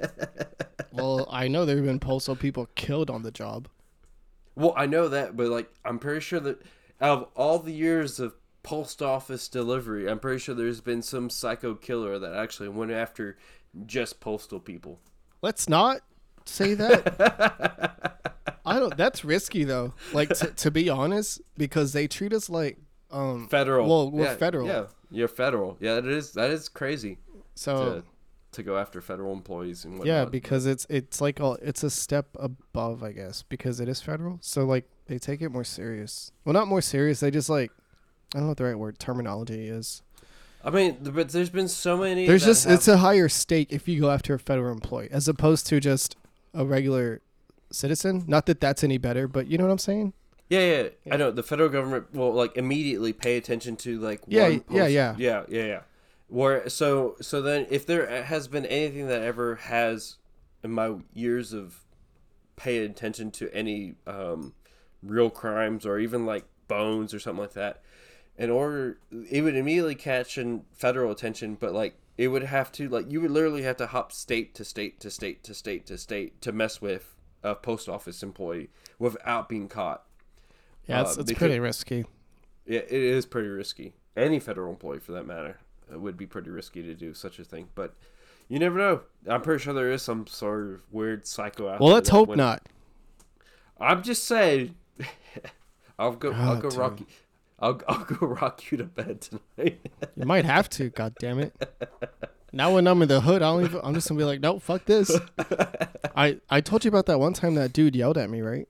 [0.92, 3.70] well, I know there have been postal people killed on the job.
[4.56, 6.62] well, I know that, but like I'm pretty sure that
[7.00, 8.34] out of all the years of
[8.66, 13.38] post office delivery, I'm pretty sure there's been some psycho killer that actually went after
[13.86, 15.00] just postal people.
[15.42, 16.02] Let's not
[16.46, 18.60] say that.
[18.66, 18.98] I don't.
[18.98, 19.94] That's risky though.
[20.14, 22.78] Like to, to be honest, because they treat us like
[23.12, 23.88] um Federal.
[23.88, 24.68] Well, we're yeah, federal.
[24.68, 25.78] Yeah, you're federal.
[25.80, 27.20] Yeah, that is that is crazy
[27.54, 28.04] So to
[28.54, 30.08] to go after federal employees and whatnot.
[30.08, 34.02] yeah, because it's it's like a, it's a step above, I guess, because it is
[34.02, 34.40] federal.
[34.42, 36.32] So like they take it more serious.
[36.44, 37.20] Well, not more serious.
[37.20, 37.72] They just like
[38.36, 40.02] I don't know what the right word terminology is.
[40.62, 42.28] I mean, but there's been so many.
[42.28, 45.30] There's just have- it's a higher stake if you go after a federal employee as
[45.30, 46.18] opposed to just
[46.54, 47.22] a regular
[47.72, 48.26] citizen.
[48.28, 50.12] Not that that's any better, but you know what I'm saying?
[50.50, 51.14] Yeah, yeah, Yeah.
[51.14, 51.32] I know.
[51.32, 55.16] The federal government will like immediately pay attention to like Yeah, one yeah, yeah.
[55.18, 55.82] yeah, yeah, yeah.
[56.28, 60.18] Where so so then if there has been anything that ever has
[60.62, 61.86] in my years of
[62.58, 64.54] paying attention to any um,
[65.02, 67.82] real crimes or even like bones or something like that,
[68.38, 68.98] in order
[69.32, 73.22] it would immediately catch in federal attention, but like it would have to like you
[73.22, 76.52] would literally have to hop state to state to state to state to state to
[76.52, 78.70] mess with a post office employee
[79.00, 80.04] without being caught.
[80.88, 82.06] Yeah, it's, Uh, it's pretty risky.
[82.66, 83.94] Yeah, it is pretty risky.
[84.18, 85.60] Any federal employee, for that matter,
[85.92, 87.68] it would be pretty risky to do such a thing.
[87.76, 87.94] But
[88.48, 89.02] you never know.
[89.28, 92.38] I'm pretty sure there is some sort of weird psycho out Well, let's hope went-
[92.38, 92.64] not.
[93.80, 94.76] I'm just saying.
[96.00, 96.32] I'll go.
[96.32, 96.80] I'll go dude.
[97.02, 97.06] You,
[97.60, 99.80] I'll I'll go rock you to bed tonight.
[100.16, 100.90] You might have to.
[100.92, 101.54] God damn it.
[102.52, 103.82] Now when I'm in the hood, I don't even.
[103.84, 105.12] I'm just gonna be like, nope, fuck this.
[106.16, 108.68] I I told you about that one time that dude yelled at me, right?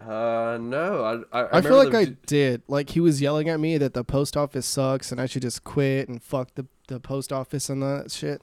[0.00, 1.24] uh, no.
[1.32, 2.62] I I, I, feel like I d- did.
[2.68, 5.62] Like he was yelling at me that the post office sucks and I should just
[5.64, 8.42] quit and fuck the the post office and that shit.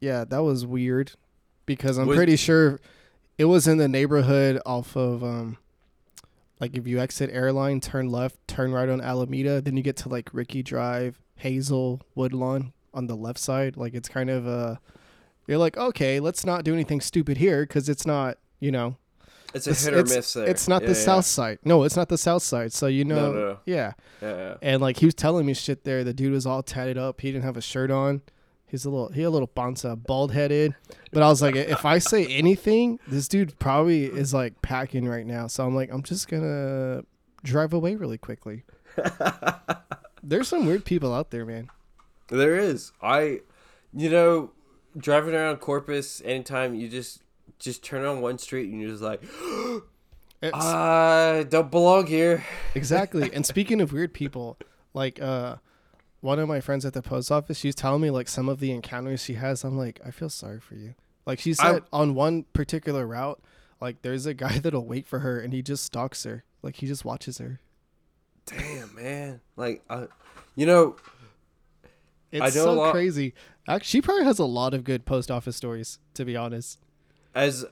[0.00, 1.12] Yeah, that was weird
[1.66, 2.80] because I'm Was- pretty sure
[3.38, 5.58] it was in the neighborhood off of um
[6.60, 10.08] like if you exit airline, turn left, turn right on Alameda, then you get to
[10.08, 13.76] like Ricky Drive, Hazel, Woodlawn on the left side.
[13.76, 14.76] Like it's kind of uh
[15.46, 18.96] you're like, okay, let's not do anything stupid here because it's not, you know,
[19.54, 20.46] It's a it's- hit or it's- miss there.
[20.48, 21.04] it's not Yeah, the yeah.
[21.04, 21.58] south side.
[21.64, 22.72] No, it's not the south side.
[22.72, 23.58] So you know, No, no, no.
[23.66, 23.92] yeah.
[24.22, 24.54] Yeah, yeah.
[24.62, 26.04] And like he was telling me shit there.
[26.04, 27.20] The dude was all tatted up.
[27.22, 28.22] He didn't have a shirt on.
[28.70, 30.74] He's a little he a little bonza, bald headed.
[31.12, 35.26] But I was like, if I say anything, this dude probably is like packing right
[35.26, 35.48] now.
[35.48, 37.02] So I'm like, I'm just gonna
[37.42, 38.64] drive away really quickly.
[40.22, 41.70] There's some weird people out there, man.
[42.28, 42.92] There is.
[43.02, 43.40] I,
[43.92, 44.52] you know,
[44.96, 47.22] driving around Corpus, anytime you just
[47.58, 49.22] just turn on one street and you're just like,
[50.42, 52.44] It's, I don't belong here.
[52.74, 53.30] Exactly.
[53.34, 54.56] and speaking of weird people,
[54.94, 55.56] like uh
[56.20, 58.70] one of my friends at the post office, she's telling me like some of the
[58.72, 59.64] encounters she has.
[59.64, 60.94] I'm like, I feel sorry for you.
[61.26, 63.40] Like she I- said on one particular route,
[63.80, 66.44] like there's a guy that'll wait for her and he just stalks her.
[66.62, 67.60] Like he just watches her.
[68.46, 69.40] Damn, man.
[69.56, 70.08] Like, I,
[70.56, 70.96] you know,
[72.32, 73.34] It's know a so lot- crazy.
[73.68, 76.78] Actually, she probably has a lot of good post office stories, to be honest.
[77.34, 77.64] as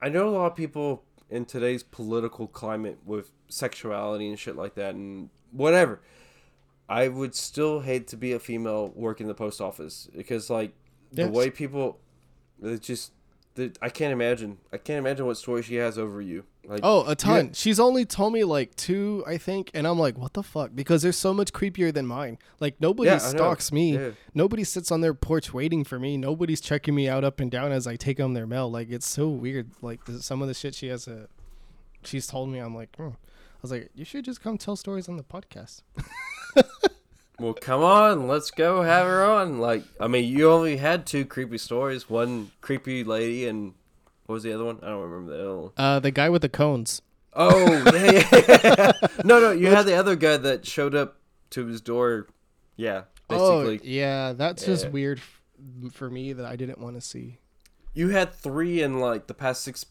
[0.00, 4.74] I know a lot of people in today's political climate with sexuality and shit like
[4.74, 6.00] that and whatever.
[6.92, 10.72] I would still hate to be a female working the post office because like
[11.12, 11.30] the Yes.
[11.30, 11.98] way people
[12.62, 13.12] it just
[13.54, 14.58] the, I can't imagine.
[14.72, 16.44] I can't imagine what story she has over you.
[16.64, 17.52] Like Oh, a ton.
[17.52, 20.70] She's only told me like two, I think, and I'm like, what the fuck?
[20.74, 22.38] Because they're so much creepier than mine.
[22.60, 23.94] Like nobody Yeah, stalks me.
[23.94, 24.10] Yeah.
[24.32, 26.16] Nobody sits on their porch waiting for me.
[26.16, 28.70] Nobody's checking me out up and down as I take them their mail.
[28.70, 29.70] Like it's so weird.
[29.82, 31.28] Like the, some of the shit she has a,
[32.04, 32.58] she's told me.
[32.58, 33.08] I'm like, hmm.
[33.08, 35.82] I was like, you should just come tell stories on the podcast.
[37.42, 39.58] Well, come on, let's go have her on.
[39.58, 42.08] Like, I mean, you only had two creepy stories.
[42.08, 43.74] One creepy lady, and
[44.26, 44.78] what was the other one?
[44.80, 45.70] I don't remember the other one.
[45.76, 47.02] Uh, the guy with the cones.
[47.34, 48.92] Oh, yeah, yeah.
[49.24, 51.16] no, no, you had the other guy that showed up
[51.50, 52.28] to his door.
[52.76, 53.80] Yeah, basically.
[53.80, 57.38] Oh, yeah, that's just weird f- for me that I didn't want to see.
[57.94, 59.84] You had three in like the past six,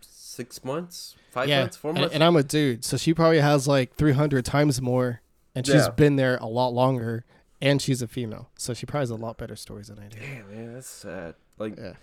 [0.00, 2.14] six months, five yeah, months, four and, months.
[2.14, 5.20] and I'm a dude, so she probably has like 300 times more,
[5.58, 5.90] and she's Yeah.
[5.90, 7.24] been there a lot longer,
[7.60, 10.18] and she's a female, so she probably has a lot better stories than I do.
[10.18, 11.34] Damn, man, that's sad.
[11.58, 11.94] Like, Yeah.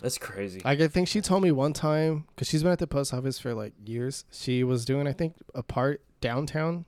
[0.00, 0.60] that's crazy.
[0.64, 3.38] Like I think she told me one time because she's been at the post office
[3.38, 4.24] for like years.
[4.30, 6.84] She was doing I think a part downtown,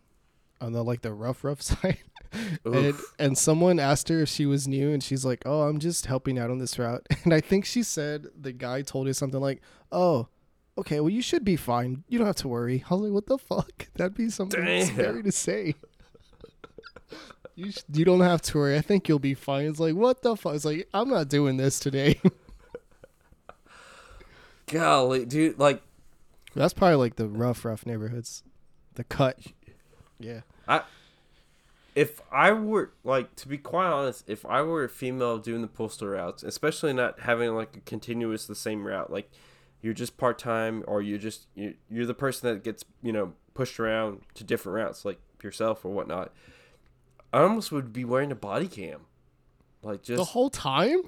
[0.61, 1.99] on the like the rough rough side,
[2.65, 6.07] and and someone asked her if she was new, and she's like, "Oh, I'm just
[6.07, 9.41] helping out on this route." And I think she said the guy told her something
[9.41, 9.61] like,
[9.93, 10.29] "Oh,
[10.79, 12.05] okay, well, you should be fine.
[12.09, 12.85] You don't have to worry.
[12.91, 13.89] I was like, what the fuck?
[13.97, 14.87] That'd be something Damn.
[14.87, 15.75] scary to say.
[17.55, 18.77] you, sh- you don't have to worry.
[18.77, 19.67] I think you'll be fine.
[19.67, 20.55] It's like, what the fuck?
[20.55, 22.21] It's like, I'm not doing this today.
[24.67, 25.83] Golly, dude, like
[26.55, 28.43] That's probably like the rough, rough neighborhoods.
[28.95, 29.39] The cut.
[30.19, 30.41] Yeah.
[30.67, 30.83] I
[31.95, 35.69] if I were like to be quite honest, if I were a female doing the
[35.69, 39.31] postal routes, especially not having like a continuous the same route, like
[39.81, 43.35] you're just part time or you're just you, you're the person that gets you know
[43.55, 46.33] pushed around to different routes, like yourself or whatnot.
[47.33, 49.03] I almost would be wearing a body cam,
[49.83, 51.03] like just the whole time?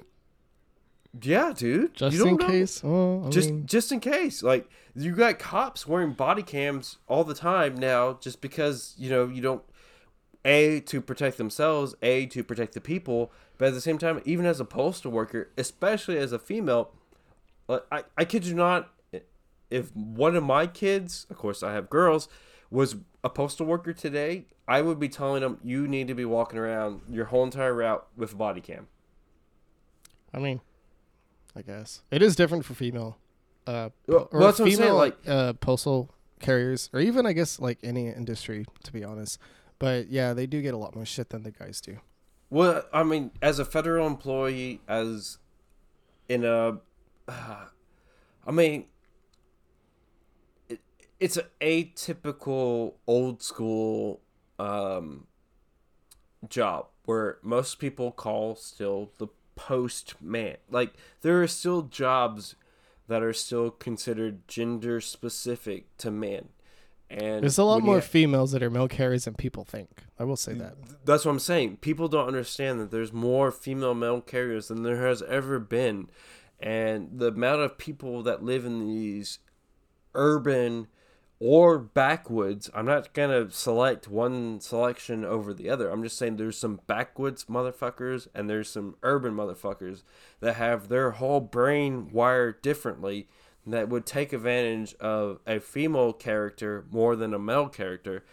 [1.19, 1.93] yeah, dude.
[1.93, 2.47] Just in know.
[2.47, 2.81] case?
[2.83, 7.33] Oh, just mean, just in case like you got cops wearing body cams all the
[7.33, 9.63] time now just because you know you don't
[10.43, 14.45] a to protect themselves a to protect the people but at the same time even
[14.45, 16.91] as a postal worker especially as a female
[17.91, 18.91] i i kid you not
[19.69, 22.27] if one of my kids of course i have girls
[22.69, 26.59] was a postal worker today i would be telling them you need to be walking
[26.59, 28.87] around your whole entire route with a body cam
[30.33, 30.61] I mean,
[31.57, 32.03] I guess.
[32.09, 33.17] It is different for female.
[33.67, 36.09] Uh, Well, or I'm saying, female like- uh, postal
[36.39, 39.37] carriers, or even I guess like any industry, to be honest.
[39.77, 41.97] But yeah, they do get a lot more shit than the guys do.
[42.49, 45.37] Well, I mean, as a federal employee, as
[46.29, 46.77] in a,
[48.47, 48.85] I mean,
[50.69, 50.79] it,
[51.19, 54.21] it's a atypical old school
[54.59, 55.27] um,
[56.49, 60.57] job where most people call still the postman.
[60.69, 62.55] Like there are still jobs
[63.07, 66.49] that are still considered gender specific to men.
[67.09, 70.03] And There's a lot more you- females that are mail carriers than people think.
[70.17, 70.75] I will say that.
[71.03, 71.77] that's what I'm saying.
[71.77, 76.09] People don't understand that there's more female mail carriers than there has ever been.
[76.61, 79.39] And the amount of people that live in these
[80.13, 80.87] urban
[81.39, 85.89] or backwoods, I'm not to select one selection over the other.
[85.89, 90.03] I'm just saying there's some backwoods motherfuckers and there's some urban motherfuckers
[90.39, 93.27] that have their whole brain wired differently
[93.65, 98.23] that would take advantage of a female character more than a male character.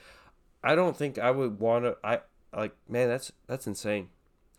[0.63, 1.97] I don't think I would want to.
[2.05, 2.21] I
[2.55, 4.09] like, man, that's that's insane.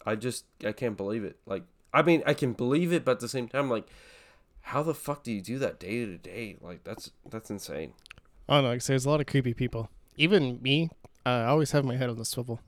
[0.05, 1.37] I just I can't believe it.
[1.45, 1.63] Like,
[1.93, 3.87] I mean, I can believe it, but at the same time, like,
[4.61, 6.57] how the fuck do you do that day to day?
[6.61, 7.93] Like, that's that's insane.
[8.47, 8.69] I don't know.
[8.71, 9.89] Like there's a lot of creepy people.
[10.17, 10.89] Even me,
[11.25, 12.59] uh, I always have my head on the swivel.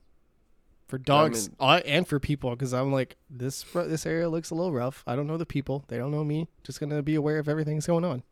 [0.88, 3.62] For dogs mean- uh, and for people, because I'm like this.
[3.74, 5.02] This area looks a little rough.
[5.06, 5.84] I don't know the people.
[5.88, 6.48] They don't know me.
[6.64, 8.22] Just gonna be aware of everything that's going on.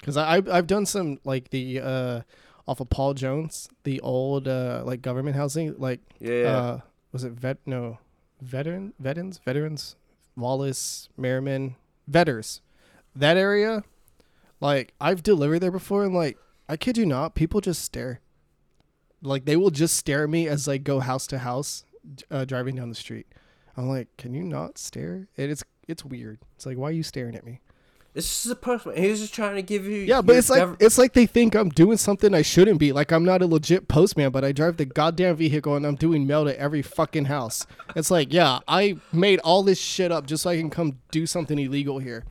[0.00, 2.20] Because I I've, I've done some like the uh,
[2.66, 6.80] off of Paul Jones, the old uh, like government housing, like Yeah, uh,
[7.12, 7.98] was it vet no
[8.40, 9.96] veteran veterans veterans
[10.36, 11.76] Wallace Merriman
[12.10, 12.60] vetters
[13.14, 13.82] that area
[14.60, 18.20] like I've delivered there before and like I kid you not people just stare.
[19.22, 21.84] Like they will just stare at me as I go house to house
[22.30, 23.26] uh, driving down the street.
[23.76, 25.28] I'm like can you not stare?
[25.36, 26.38] And it's it's weird.
[26.54, 27.60] It's like why are you staring at me
[28.16, 28.96] it's just a postman.
[28.96, 30.00] He's just trying to give you.
[30.00, 32.90] yeah but it's like it's like they think I'm doing something I shouldn't be.
[32.92, 36.26] Like I'm not a legit postman but I drive the goddamn vehicle and I'm doing
[36.26, 37.66] mail to every fucking house.
[37.94, 41.26] It's like yeah I made all this shit up just so I can come do
[41.26, 42.24] something illegal here.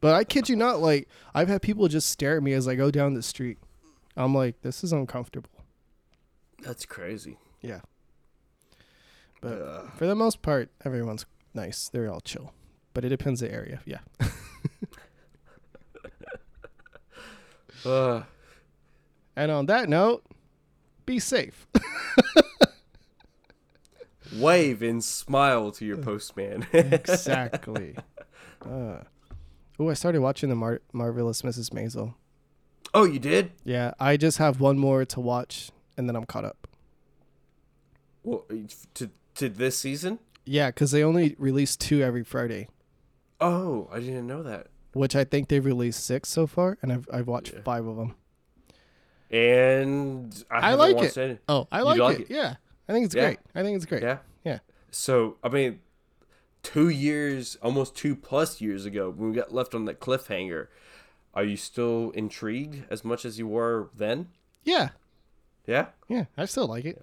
[0.00, 2.74] But I kid you not like I've had people just stare at me as I
[2.74, 3.58] go down the street.
[4.16, 5.50] I'm like this is uncomfortable.
[6.62, 7.38] That's crazy.
[7.62, 7.80] yeah.
[9.40, 11.88] But Uh, for the most part everyone's nice.
[11.88, 12.52] They're all chill.
[12.92, 13.80] But it depends the area.
[13.84, 14.00] Yeah
[17.84, 18.22] uh,
[19.36, 20.24] and on that note
[21.06, 21.66] be safe
[24.36, 26.66] wave and smile to your postman.
[26.72, 27.96] exactly.
[28.62, 28.98] Uh,
[29.78, 31.70] oh, I started watching the Mar- marvelous Mrs.
[31.70, 32.14] Maisel.
[32.92, 33.52] oh, you did?
[33.64, 36.68] Yeah, I just have one more to watch, and then I'm caught up.
[38.22, 38.44] Well,
[38.94, 40.18] to to this season?
[40.44, 42.68] Yeah, because they only release two every Friday,
[43.40, 44.66] Oh, I didn't know that.
[44.92, 47.60] Which I think they've released six so far, and I've I've watched Yeah.
[47.62, 48.14] five of them.
[49.30, 51.16] And I, I like it.
[51.18, 51.38] Any.
[51.48, 52.30] Oh, I like, like it.
[52.30, 52.34] it?
[52.34, 52.54] Yeah,
[52.88, 53.24] I think it's Yeah?
[53.26, 53.38] great.
[53.54, 54.02] I think it's great.
[54.02, 54.18] Yeah.
[54.44, 54.58] Yeah.
[54.90, 55.80] So I mean,
[56.62, 60.68] two years, almost two plus years ago, when we got left on that cliffhanger,
[61.34, 64.28] are you still intrigued as much as you were then?
[64.64, 64.90] Yeah,
[65.66, 65.88] Yeah.
[66.08, 67.02] yeah, I still like it.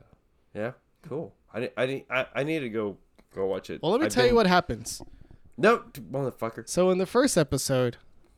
[0.54, 0.72] Yeah.
[1.08, 1.34] Cool.
[1.54, 2.98] I need, I I, I need to go
[3.34, 3.82] go watch it.
[3.84, 5.02] Well, let me I've tell you what happens.
[5.58, 6.68] No, t- motherfucker.
[6.70, 7.98] So in the first episode,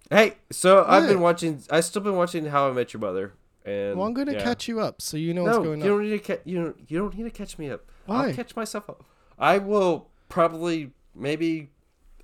[0.09, 1.61] Hey, so I've been watching.
[1.70, 3.34] I still been watching How I Met Your Mother,
[3.65, 4.43] and well, I'm gonna yeah.
[4.43, 5.89] catch you up, so you know what's No, going you on.
[5.99, 6.39] don't need to catch.
[6.45, 6.78] You don't.
[6.88, 7.82] You don't need to catch me up.
[8.05, 8.28] Why?
[8.28, 9.03] I'll catch myself up.
[9.38, 11.72] I will probably maybe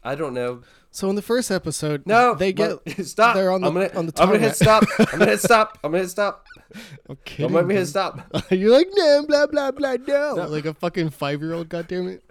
[0.04, 0.62] I don't know.
[0.92, 3.36] So in the first episode, No, they get stop.
[3.36, 4.84] they're on the- I'm gonna, on the I'm gonna hit stop.
[5.00, 5.80] I'm gonna hit stop.
[5.84, 6.46] I'm gonna hit stop.
[6.72, 6.78] Okay.
[7.10, 7.52] I'm Don't kidding.
[7.54, 8.22] make me hit stop.
[8.52, 10.48] You're like no, blah blah blah no, No.
[10.48, 11.68] like a fucking five year old.
[11.68, 12.24] Goddamn it.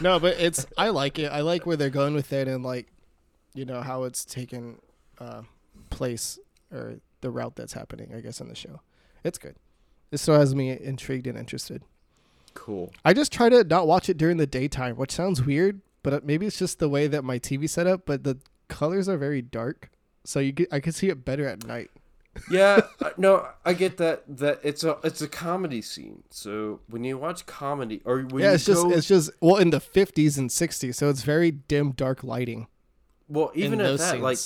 [0.00, 1.26] No, but it's I like it.
[1.26, 2.86] I like where they're going with it, and like,
[3.54, 4.78] you know how it's taken
[5.18, 5.42] uh,
[5.90, 6.38] place
[6.72, 8.12] or the route that's happening.
[8.14, 8.80] I guess in the show,
[9.24, 9.56] it's good.
[10.10, 11.82] It still has me intrigued and interested.
[12.54, 12.92] Cool.
[13.04, 16.20] I just try to not watch it during the daytime, which sounds weird, but uh,
[16.22, 18.02] maybe it's just the way that my TV set up.
[18.06, 18.38] But the
[18.68, 19.90] colors are very dark,
[20.24, 21.90] so you get, I can see it better at night.
[22.50, 24.24] Yeah, uh, no, I get that.
[24.28, 26.22] That it's a it's a comedy scene.
[26.30, 29.56] So when you watch comedy, or when yeah, you it's just go, it's just well
[29.56, 32.66] in the 50s and 60s, so it's very dim, dark lighting.
[33.28, 34.38] well, even at that, like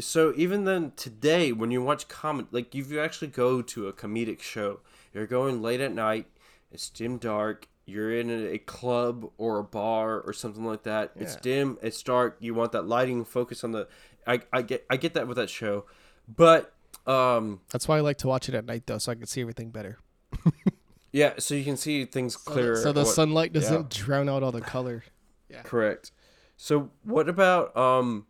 [0.00, 3.92] so even then today when you watch comedy like if you actually go to a
[3.92, 4.80] comedic show
[5.12, 6.26] you're going late at night
[6.70, 11.36] it's dim dark you're in a, club or a bar or something like that it's
[11.36, 13.88] dim it's dark you want that lighting focus on the
[14.26, 15.84] I, I get i get that with that show
[16.28, 16.74] but
[17.06, 19.40] um That's why I like to watch it at night though, so I can see
[19.40, 19.98] everything better.
[21.12, 24.52] yeah so you can see things clearer so the what- sunlight doesn't drown out all
[24.52, 25.04] the color.
[25.48, 25.62] Yeah.
[25.62, 26.10] Correct.
[26.56, 28.26] So what about um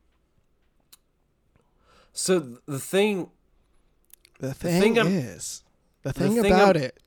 [2.13, 3.31] so the thing
[4.39, 5.63] The thing, thing is,
[6.03, 7.03] the the thing thing about I'm- it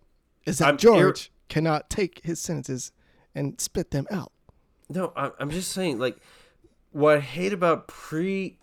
[0.46, 2.92] is that I'm ir- George cannot take his sentences
[3.36, 4.32] and spit them out.
[4.90, 6.18] No, I'm just saying, like,
[6.92, 8.58] what I hate about pre,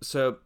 [0.00, 0.38] so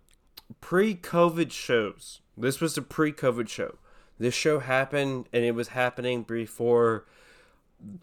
[0.60, 2.20] pre-COVID shows.
[2.36, 3.76] This was a pre-COVID show.
[4.18, 7.06] This show happened, and it was happening before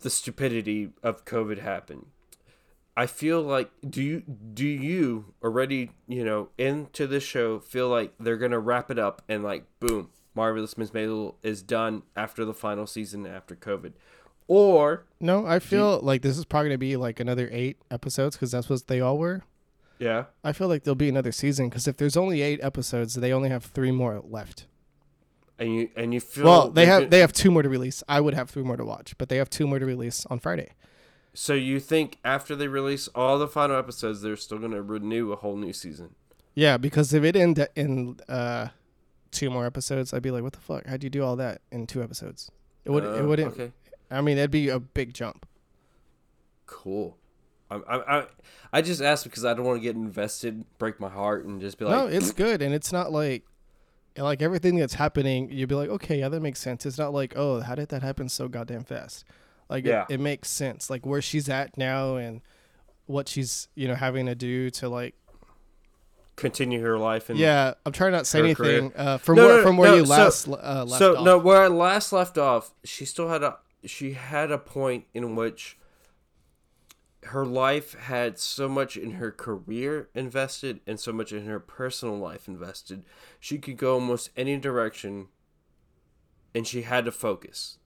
[0.02, 2.08] the stupidity of COVID happened.
[2.95, 8.12] I feel like do you do you already you know into this show feel like
[8.20, 12.56] they're gonna wrap it up and like boom marvelous Miss Maisel is done after the
[12.56, 13.93] final season after COVID,
[14.48, 18.52] or No, I feel like this is probably gonna be like another eight episodes because
[18.52, 19.43] that's what they all were.
[20.00, 23.32] Yeah I feel like there'll be another season because if there's only eight episodes, they
[23.34, 24.66] only have three more left.
[25.60, 28.04] and you and you feel Well, they have they have two more to release.
[28.08, 30.39] I would have three more to watch, but they have two more to release on
[30.39, 30.72] Friday.
[31.34, 35.36] So you think after they release all the final episodes, they're still gonna renew a
[35.36, 36.16] whole new season?
[36.56, 38.70] Yeah, because if it ended in uh,
[39.32, 40.88] two more episodes, I'd be like, "What the fuck?
[40.88, 42.50] How'd you do all that in two episodes?"
[42.86, 43.04] It would.
[43.04, 43.54] it Uh, wouldn't.
[43.54, 43.72] Okay,
[44.10, 45.45] I mean, it'd be a big jump.
[46.66, 47.18] cool.
[47.70, 48.26] I I I,
[48.74, 51.78] I just asked because I don't want to get invested, break my heart, and just
[51.78, 53.43] be like, no, it's good, and it's not like
[54.18, 55.49] like everything that's happening.
[55.51, 58.01] You'd be like, "Okay, yeah, that makes sense." It's not like, "Oh, how did that
[58.01, 59.26] happen so goddamn fast?"
[59.70, 60.05] Like, Yeah.
[60.09, 60.89] it, it makes sense.
[60.89, 62.41] Like where she's at now and
[63.05, 65.13] what she's you know having to do to like.
[66.36, 67.30] continue her life.
[67.30, 69.91] And yeah, I'm trying not to say anything uh, from No, where no, from where
[69.91, 71.26] no, you so- last uh, left so off.
[71.26, 75.36] no, where I last left off, she still had a she had a point in
[75.36, 75.78] which
[77.28, 82.17] her life had so much in her career invested and so much in her personal
[82.17, 83.03] life invested.
[83.39, 85.28] She could go almost any direction
[86.53, 87.78] and she had to focus.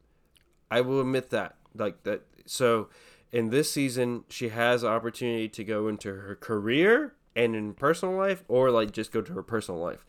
[0.70, 1.56] I will admit that.
[1.76, 2.90] Like that so
[3.32, 8.44] in this season she has opportunity to go into her career and in personal life
[8.48, 10.06] or like just go to her personal life.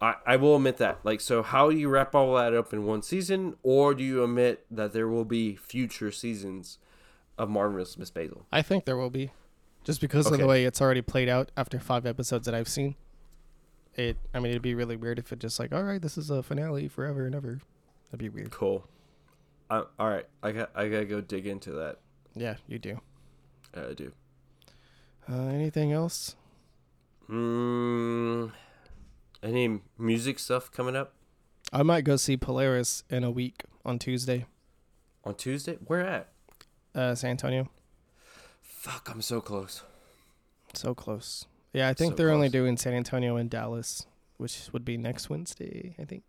[0.00, 1.00] I, I will admit that.
[1.04, 4.24] Like, so how do you wrap all that up in one season, or do you
[4.24, 6.78] admit that there will be future seasons
[7.38, 8.42] of Marvelous Miss Maisel?
[8.52, 9.30] I think there will be,
[9.84, 12.94] just because of the way it's already played out after five episodes that I've seen.
[13.94, 16.30] It, I mean, it'd be really weird if it just like, all right, this is
[16.30, 17.60] a finale forever and ever.
[18.10, 18.50] That'd be weird.
[18.50, 18.86] Cool.
[19.70, 21.98] I, all right, I got I gotta go dig into that.
[22.34, 23.00] Yeah, you do.
[23.76, 24.12] Uh, I do.
[25.30, 26.36] Uh, anything else?
[27.30, 28.52] Mm,
[29.42, 31.14] any music stuff coming up
[31.72, 34.46] I might go see Polaris in a week on Tuesday,
[35.24, 35.76] on Tuesday?
[35.86, 36.28] Where at?
[36.94, 37.68] Uh, San Antonio.
[38.62, 39.82] Fuck, I'm so close.
[40.74, 41.46] So close.
[41.72, 42.52] Yeah, I think So they're only close.
[42.52, 45.94] doing San Antonio and Dallas, which would be next Wednesday.
[45.98, 46.22] I think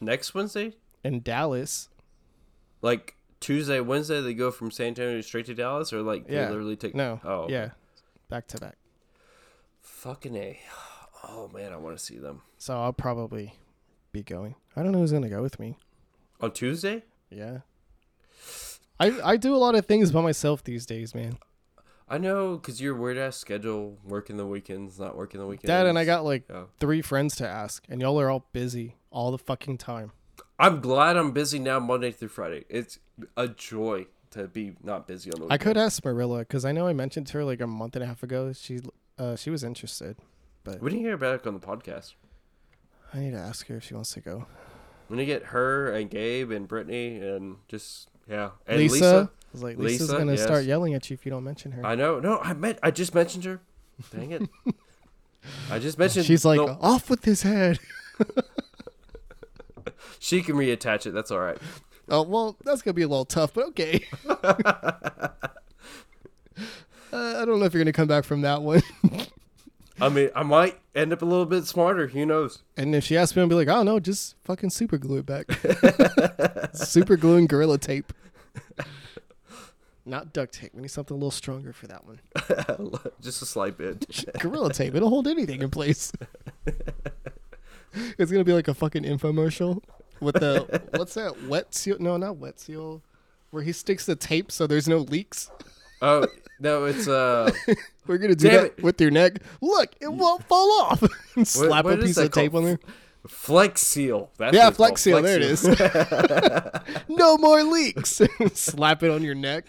[0.00, 1.88] Next Wednesday, in Dallas.
[2.82, 6.76] like Tuesday, Wednesday, they go from San Antonio straight to Dallas, or like they literally
[6.76, 6.94] take.
[6.94, 7.20] No.
[7.24, 7.46] Oh.
[7.48, 7.70] Yeah,
[8.28, 8.76] back to back.
[9.80, 10.60] Fucking a.
[11.24, 13.54] Oh man, I want to see them So I'll probably
[14.12, 14.54] be going.
[14.76, 15.76] I don't know who's gonna go with me.
[16.40, 17.02] on Tuesday.
[17.28, 17.58] Yeah.
[19.00, 21.38] I I do a lot of things by myself these days, man.
[22.10, 25.68] I know, cause your weird ass schedule, working the weekends, not working the weekends.
[25.68, 26.64] Dad and I got like Yeah.
[26.80, 30.12] three friends to ask, and y'all are all busy all the fucking time.
[30.58, 32.64] I'm glad I'm busy now, Monday through Friday.
[32.68, 32.98] It's
[33.36, 35.46] a joy to be not busy on the.
[35.50, 38.02] I could ask Marilla because I know I mentioned to her like a month and
[38.02, 38.52] a half ago.
[38.52, 38.80] She
[39.18, 40.16] uh she was interested.
[40.64, 42.14] But we didn't hear back on the podcast.
[43.14, 44.46] I need to ask her if she wants to go.
[45.08, 49.30] I'm gonna get her and Gabe and Brittany and just yeah and Lisa, Lisa.
[49.52, 50.42] was like, Lisa's Lisa, gonna yes.
[50.42, 51.84] start yelling at you if you don't mention her.
[51.84, 52.20] I know.
[52.20, 52.78] No, I meant.
[52.82, 53.60] I just mentioned her.
[54.14, 54.48] Dang it.
[55.70, 56.26] I just mentioned.
[56.26, 57.78] She's like, off with his head.
[60.18, 61.12] she can reattach it.
[61.12, 61.58] That's all right.
[62.08, 64.06] Oh well, that's gonna be a little tough, but okay.
[67.10, 68.82] Uh, I don't know if you're gonna come back from that one.
[70.00, 72.06] I mean, I might end up a little bit smarter.
[72.08, 72.62] Who knows?
[72.76, 74.98] And if she asks me, I'll be like, oh, I don't know, just fucking super
[74.98, 75.46] glue it back.
[76.74, 78.12] super glue and gorilla tape.
[80.04, 80.74] Not duct tape.
[80.74, 82.20] We need something a little stronger for that one.
[83.20, 84.06] just a slight bit.
[84.40, 84.94] gorilla tape.
[84.94, 86.12] It'll hold anything in place.
[87.94, 89.82] it's gonna be like a fucking infomercial
[90.20, 91.98] with the what's that wet seal?
[92.00, 93.02] No, not wet seal.
[93.50, 95.50] Where he sticks the tape so there's no leaks.
[96.02, 96.26] Oh
[96.60, 97.50] no, it's uh.
[98.06, 99.42] We're gonna do Damn that with your neck.
[99.60, 101.02] Look, it won't fall off.
[101.36, 102.64] And Slap what a is piece that of tape called?
[102.64, 102.78] on there.
[103.26, 104.30] Flex Seal.
[104.38, 105.22] That's Yeah, what it's Flex called, Seal.
[105.22, 107.08] There it is.
[107.08, 108.20] no more leaks.
[108.54, 109.66] Slap it on your neck.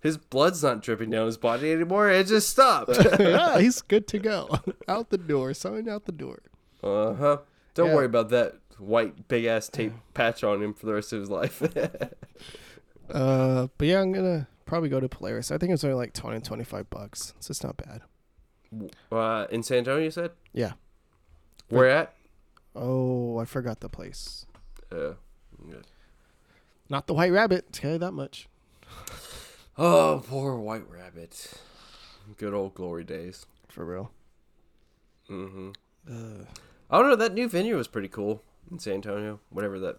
[0.00, 2.10] His blood's not dripping down his body anymore.
[2.10, 2.90] It just stopped.
[3.20, 4.50] yeah, he's good to go.
[4.88, 5.54] Out the door.
[5.54, 6.40] Sign out the door.
[6.82, 7.36] uh huh.
[7.74, 7.94] Don't Yeah.
[7.94, 11.30] worry about that white big ass tape patch on him for the rest of his
[11.30, 11.62] life.
[13.10, 15.50] Uh, but yeah, I'm gonna probably go to Polaris.
[15.50, 17.34] I think it's only like 20, 25 bucks.
[17.40, 18.00] So it's not bad.
[19.12, 20.30] uh, in San Antonio, you said.
[20.54, 20.72] Yeah.
[21.68, 22.14] Where at?
[22.74, 24.46] Oh, I forgot the place.
[24.90, 25.10] Uh,
[25.68, 25.82] yeah.
[26.88, 27.70] Not the White Rabbit.
[27.70, 28.48] Tell you that much.
[29.78, 31.54] Oh, poor White Rabbit.
[32.36, 33.46] Good old glory days.
[33.68, 34.10] For real.
[35.30, 35.70] Mm-hmm.
[36.06, 36.44] Uh,
[36.90, 37.16] I don't know.
[37.16, 39.40] That new venue was pretty cool in San Antonio.
[39.48, 39.96] Whatever that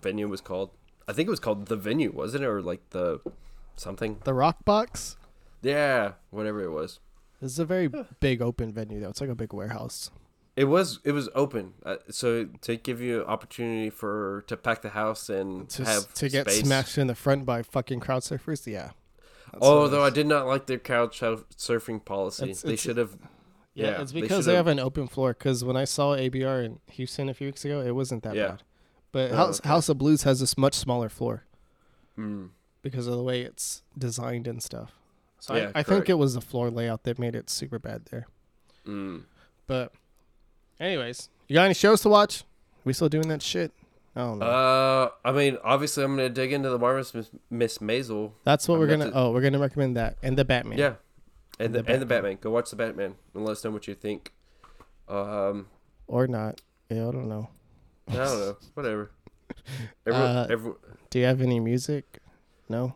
[0.00, 0.70] venue was called.
[1.06, 3.20] I think it was called the venue, wasn't it, or like the
[3.76, 4.18] something?
[4.24, 5.16] the Rock Box
[5.62, 7.00] Yeah, whatever it was.
[7.40, 7.88] This is a very
[8.20, 9.08] big open venue though.
[9.10, 10.10] It's like a big warehouse.
[10.56, 14.90] It was it was open, uh, so to give you opportunity for to pack the
[14.90, 16.64] house and To, have to get space.
[16.64, 18.64] smashed in the front by fucking crowd surfers.
[18.66, 18.90] Yeah.
[19.52, 23.16] That's Although I did not like their couch surf- surfing policy, It's- they should have.
[23.74, 25.32] Yeah, Yeah, it's because they, have should've- an open floor.
[25.32, 28.48] Because when I saw ABR in Houston a few weeks ago, it wasn't that Yeah.
[28.50, 28.62] bad.
[29.10, 29.68] But Oh, House, okay.
[29.68, 31.44] House of Blues has this much smaller floor
[32.18, 32.50] Mm,
[32.84, 34.92] because of the way it's designed and stuff.
[35.40, 38.04] So Yeah, I, I think it was the floor layout that made it super bad
[38.12, 38.26] there.
[38.86, 39.24] mm.
[39.66, 39.92] But,
[40.78, 42.44] anyways, you got any shows to watch?
[42.84, 43.72] We still doing that shit?
[44.14, 44.46] I don't know.
[44.46, 48.32] Uh, I mean, obviously, I'm gonna dig into the Marvelous Miss, Miss Maisel.
[48.44, 49.10] That's what I'm we're gonna.
[49.10, 50.78] to- Oh, we're gonna recommend that and the Batman.
[50.78, 50.94] Yeah,
[51.58, 52.32] and The the, and the Batman.
[52.34, 52.38] Batman.
[52.42, 54.32] Go watch the Batman and let us know what you think.
[55.08, 55.66] Um,
[56.06, 56.60] Or not?
[56.90, 57.48] Yeah, I don't know.
[58.08, 59.10] I don't know, whatever.
[60.06, 60.78] Everyone, Uh, everyone,
[61.10, 62.18] Do you have any music?
[62.68, 62.94] No.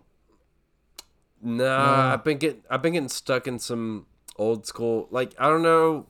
[1.41, 2.13] Nah, No.
[2.15, 4.07] I've been getting I've been getting stuck in some
[4.37, 6.07] old school like I don't know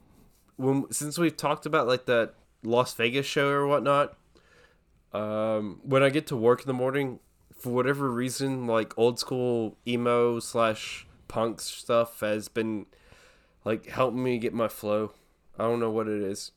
[0.56, 4.16] when since we've talked about like that Las Vegas show or whatnot.
[5.12, 7.20] Um, when I get to work in the morning,
[7.56, 12.86] for whatever reason, like old school emo slash punk stuff has been
[13.64, 15.12] like helping me get my flow.
[15.58, 16.52] I don't know what it is.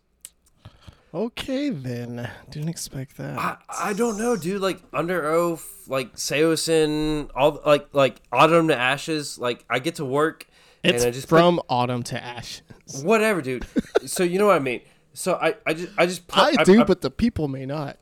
[1.14, 2.30] Okay then.
[2.49, 3.38] Didn't expect that.
[3.38, 4.62] I, I don't know, dude.
[4.62, 9.38] Like Underoath, like Saosin, all like like Autumn to Ashes.
[9.38, 10.47] Like I get to work
[10.84, 12.62] it's and I just put- from autumn to ash.
[13.03, 13.66] whatever, dude.
[14.05, 14.82] so you know what I mean.
[15.14, 17.97] So I, I just I just put, I do, but the people may not.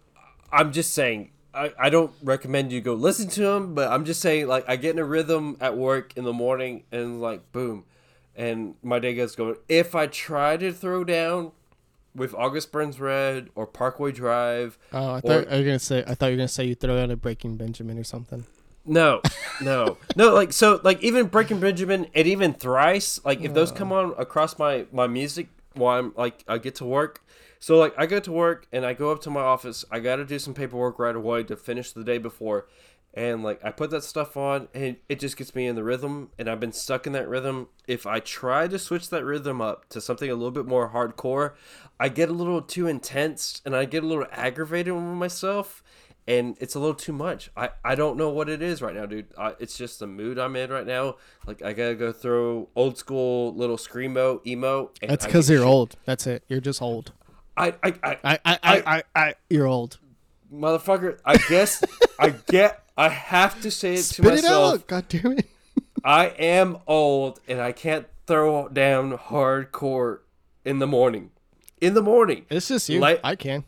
[0.51, 4.21] I'm just saying I, I don't recommend you go listen to them, but I'm just
[4.21, 7.85] saying like I get in a rhythm at work in the morning and like boom,
[8.35, 9.55] and my day gets going.
[9.67, 11.51] If I try to throw down
[12.19, 16.03] with August Burns Red or Parkway Drive, Oh, I Or- thought I was gonna say.
[16.05, 18.45] I thought you were gonna say you throw out a Breaking Benjamin or something.
[18.85, 19.21] No,
[19.61, 20.33] no, no.
[20.33, 23.97] Like so, like even Breaking Benjamin and even Thrice, like if those come oh.
[23.97, 27.23] on across my my music while I'm like I get to work.
[27.59, 29.83] So like I go to work and I go up to my office.
[29.91, 32.67] I got to do some paperwork right away to finish the day before,
[33.19, 36.29] and like I put that stuff on and it just gets me in the rhythm.
[36.39, 37.67] And I've been stuck in that rhythm.
[37.85, 41.53] If I try to switch that rhythm up to something a little bit more hardcore,
[41.99, 45.83] I get a little too intense and I get a little aggravated with myself
[46.27, 47.49] and it's a little too much.
[47.57, 49.27] I, I don't know what it is right now, dude.
[49.37, 51.17] I, it's just the mood I'm in right now.
[51.45, 54.91] Like I gotta go throw old school little screamo emo.
[55.01, 55.95] and That's because you're shit- old.
[56.05, 56.43] That's it.
[56.47, 57.11] You're just old.
[57.57, 59.99] I I, I I I I I, I you're old.
[60.53, 61.19] motherfucker.
[61.25, 61.83] I guess
[62.17, 62.83] I get.
[62.99, 64.73] I have to say it to Spit it myself.
[64.73, 64.87] out.
[64.87, 65.45] God damn it.
[66.03, 70.19] I am old and I can't throw down hardcore
[70.65, 71.31] in the morning.
[71.81, 72.45] In the morning.
[72.49, 72.99] It's just you.
[72.99, 73.63] Like- I can.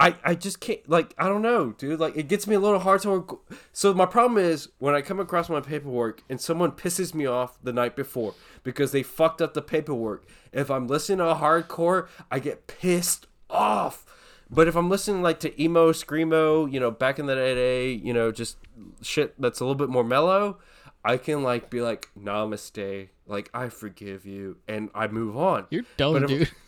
[0.00, 1.98] I, I just can't like I don't know, dude.
[1.98, 3.40] Like it gets me a little hard to.
[3.72, 7.58] So my problem is when I come across my paperwork and someone pisses me off
[7.64, 10.24] the night before because they fucked up the paperwork.
[10.52, 14.04] If I'm listening to hardcore, I get pissed off.
[14.50, 18.12] But if I'm listening like to emo, screamo, you know, back in the day, you
[18.14, 18.56] know, just
[19.02, 20.58] shit that's a little bit more mellow,
[21.04, 25.66] I can like be like namaste, like I forgive you, and I move on.
[25.70, 26.50] You're dumb, if- dude.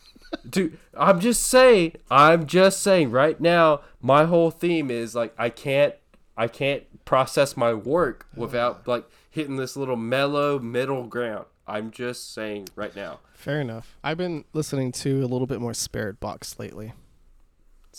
[0.49, 1.95] Dude, I'm just saying.
[2.09, 3.11] I'm just saying.
[3.11, 5.93] Right now, my whole theme is like I can't,
[6.37, 11.47] I can't process my work without like hitting this little mellow middle ground.
[11.67, 13.19] I'm just saying right now.
[13.33, 13.97] Fair enough.
[14.05, 16.93] I've been listening to a little bit more Spiritbox lately.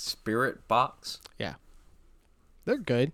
[0.02, 1.18] Spiritbox.
[1.38, 1.54] Yeah.
[2.64, 3.12] They're good.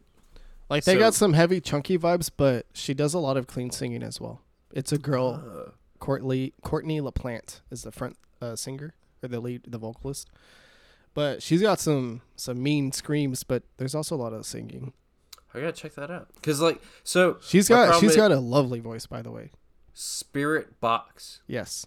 [0.71, 3.71] Like they So- got some heavy chunky vibes, but she does a lot of clean
[3.71, 4.43] singing as well.
[4.73, 9.63] It's a girl, Uh, Courtney Courtney LaPlante is the front uh, singer or the lead,
[9.67, 10.29] the vocalist.
[11.15, 14.93] But she's got some some mean screams, but there's also a lot of singing.
[15.55, 16.29] I gotta check that out.
[16.43, 19.51] Cause like, so she's got she's is- got a lovely voice, by the way.
[19.95, 21.41] Spiritbox.
[21.47, 21.87] Yes.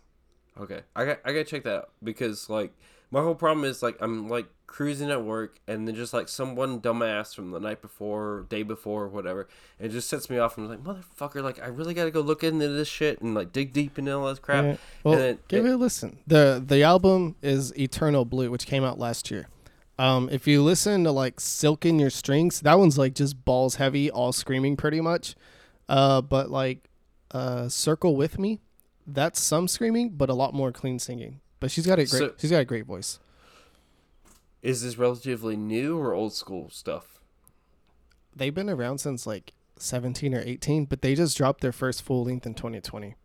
[0.60, 2.74] Okay, I got I gotta check that out because like
[3.12, 6.80] my whole problem is like I'm like cruising at work and then just like someone
[6.80, 10.82] dumbass from the night before, day before, whatever, it just sets me off I'm like
[10.82, 14.14] motherfucker, like I really gotta go look into this shit and like dig deep into
[14.14, 14.64] all this crap.
[14.64, 14.78] Yeah.
[15.04, 16.20] Well, and then give it a listen.
[16.26, 19.48] the The album is Eternal Blue, which came out last year.
[20.00, 23.76] Um, if you listen to like Silk in Your Strings, that one's like just balls
[23.76, 25.36] heavy, all screaming pretty much.
[25.90, 26.90] Uh, but like
[27.32, 28.62] uh, Circle with Me,
[29.06, 31.42] that's some screaming, but a lot more clean singing.
[31.62, 33.20] But she's got a great So- she's got a great voice.
[34.62, 37.20] is this relatively new or old school stuff?
[38.36, 42.26] They've been around since like 17 or 18, but they just dropped their first full
[42.26, 43.16] length in 2020.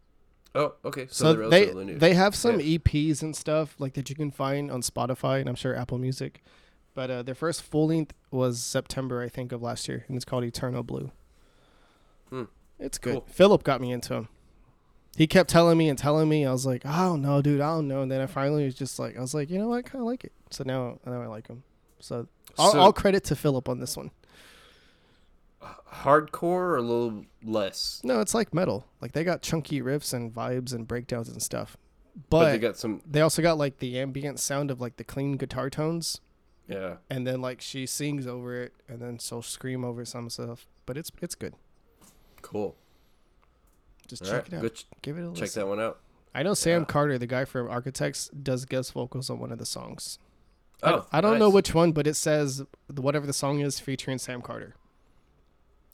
[0.55, 1.99] Oh, okay, so, So they're they new.
[1.99, 2.79] they have some Yeah.
[2.79, 6.43] EPs and stuff like that you can find on Spotify and I'm sure Apple Music.
[6.95, 10.25] But uh, their first full length was September, I think, of last year, and it's
[10.25, 11.11] called Eternal Blue.
[12.31, 12.45] Hmm.
[12.79, 13.13] It's good.
[13.15, 13.27] Cool.
[13.29, 14.29] Philip got me into him.
[15.17, 16.45] He kept telling me and telling me.
[16.45, 17.61] I was like, I don't know, dude.
[17.61, 18.03] I don't know.
[18.03, 19.79] And then I finally was just like, I was like, you know what?
[19.79, 20.33] I kind of like it.
[20.51, 21.63] So now, now I like him.
[22.01, 22.29] So,
[22.59, 24.11] all, So- all credit to Philip on this one.
[25.93, 28.87] Hardcore or a little less, No, it's like metal.
[29.01, 31.77] Like they got chunky riffs and vibes and breakdowns and stuff.
[32.15, 33.01] but, But, they got some.
[33.07, 36.21] they also got like the ambient sound of like the clean guitar tones
[36.69, 40.67] Yeah, and then like she sings over it and then she'll scream over some stuff
[40.85, 41.55] but it's it's good
[42.43, 42.77] cool.
[44.07, 45.81] Just All check right, it out go ch- give it a check listen that one
[45.81, 45.99] out.
[46.35, 46.87] i know sam Yeah.
[46.87, 50.19] carter the guy from architects does guest vocals on one of the songs
[50.83, 52.63] I, Oh, don't- I don't know which one but it says
[52.95, 54.75] whatever the song is featuring sam carter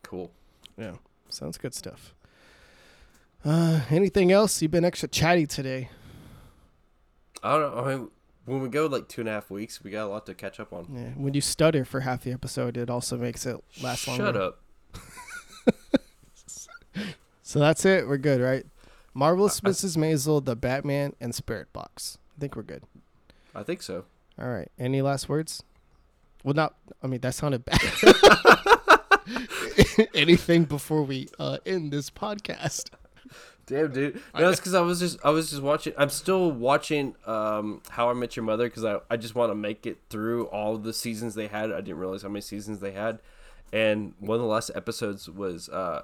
[0.02, 0.30] Cool.
[0.76, 0.94] yeah
[1.28, 2.14] sounds good stuff
[3.44, 5.88] uh anything else you've been extra chatty today
[7.44, 7.82] I don't know.
[7.84, 8.08] I mean,
[8.44, 10.60] when we go like two and a half weeks, we got a lot to catch
[10.60, 10.86] up on.
[10.94, 14.36] yeah when you stutter for half the episode it also makes it last longer Shut
[14.36, 14.58] up.
[17.52, 18.64] so that's it we're good right
[19.14, 22.82] marvelous I- mrs maisel the batman and Spiritbox i think we're good
[23.54, 24.04] I think so.
[24.40, 24.70] All right.
[24.78, 25.62] Any last words?
[26.42, 26.74] Well, not.
[27.02, 27.78] I mean, that sounded bad.
[30.14, 32.90] Anything before we uh, end this podcast?
[33.66, 34.20] Damn, dude.
[34.38, 35.92] No, it's because I was just I was just watching.
[35.96, 39.54] I'm still watching um, How I Met Your Mother because I I just want to
[39.54, 41.70] make it through all the seasons they had.
[41.70, 43.20] I didn't realize how many seasons they had,
[43.72, 46.02] and one of the last episodes was uh,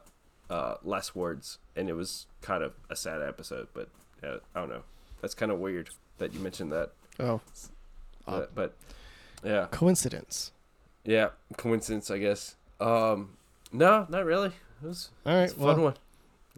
[0.50, 3.68] uh, Last Words, and it was kind of a sad episode.
[3.74, 3.88] But
[4.22, 4.82] uh, I don't know.
[5.20, 6.90] That's kind of weird that you mentioned that.
[7.20, 7.40] Oh,
[8.26, 8.74] Uh, But, but
[9.44, 10.52] yeah, coincidence.
[11.04, 12.56] yeah, coincidence, I guess.
[12.80, 13.30] Um,
[13.72, 14.48] no, not really.
[14.82, 15.94] It was, All it was a fun one.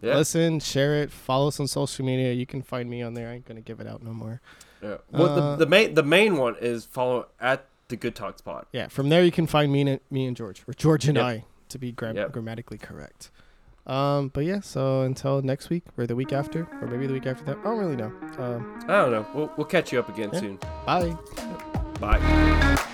[0.01, 0.15] Yeah.
[0.15, 2.33] listen, share it, follow us on social media.
[2.33, 3.29] You can find me on there.
[3.29, 4.41] I ain't gonna give it out no more.
[4.81, 4.97] Yeah.
[5.11, 8.65] Well, Uh, the, the main the main one is follow at the Good Talks Pod.
[8.71, 8.87] Yeah.
[8.87, 11.25] From there, you can find me and me and George, or George and Yep.
[11.25, 12.31] I, to be gra- Yep.
[12.31, 13.29] grammatically correct.
[13.87, 14.59] Um, but yeah.
[14.61, 17.57] So until next week, or the week after, or maybe the week after that.
[17.59, 18.11] I don't really know.
[18.37, 19.25] Um, I don't know.
[19.33, 20.39] We'll we'll catch you up again Yeah.
[20.39, 20.59] soon.
[20.85, 21.17] bye.
[21.99, 22.87] Bye.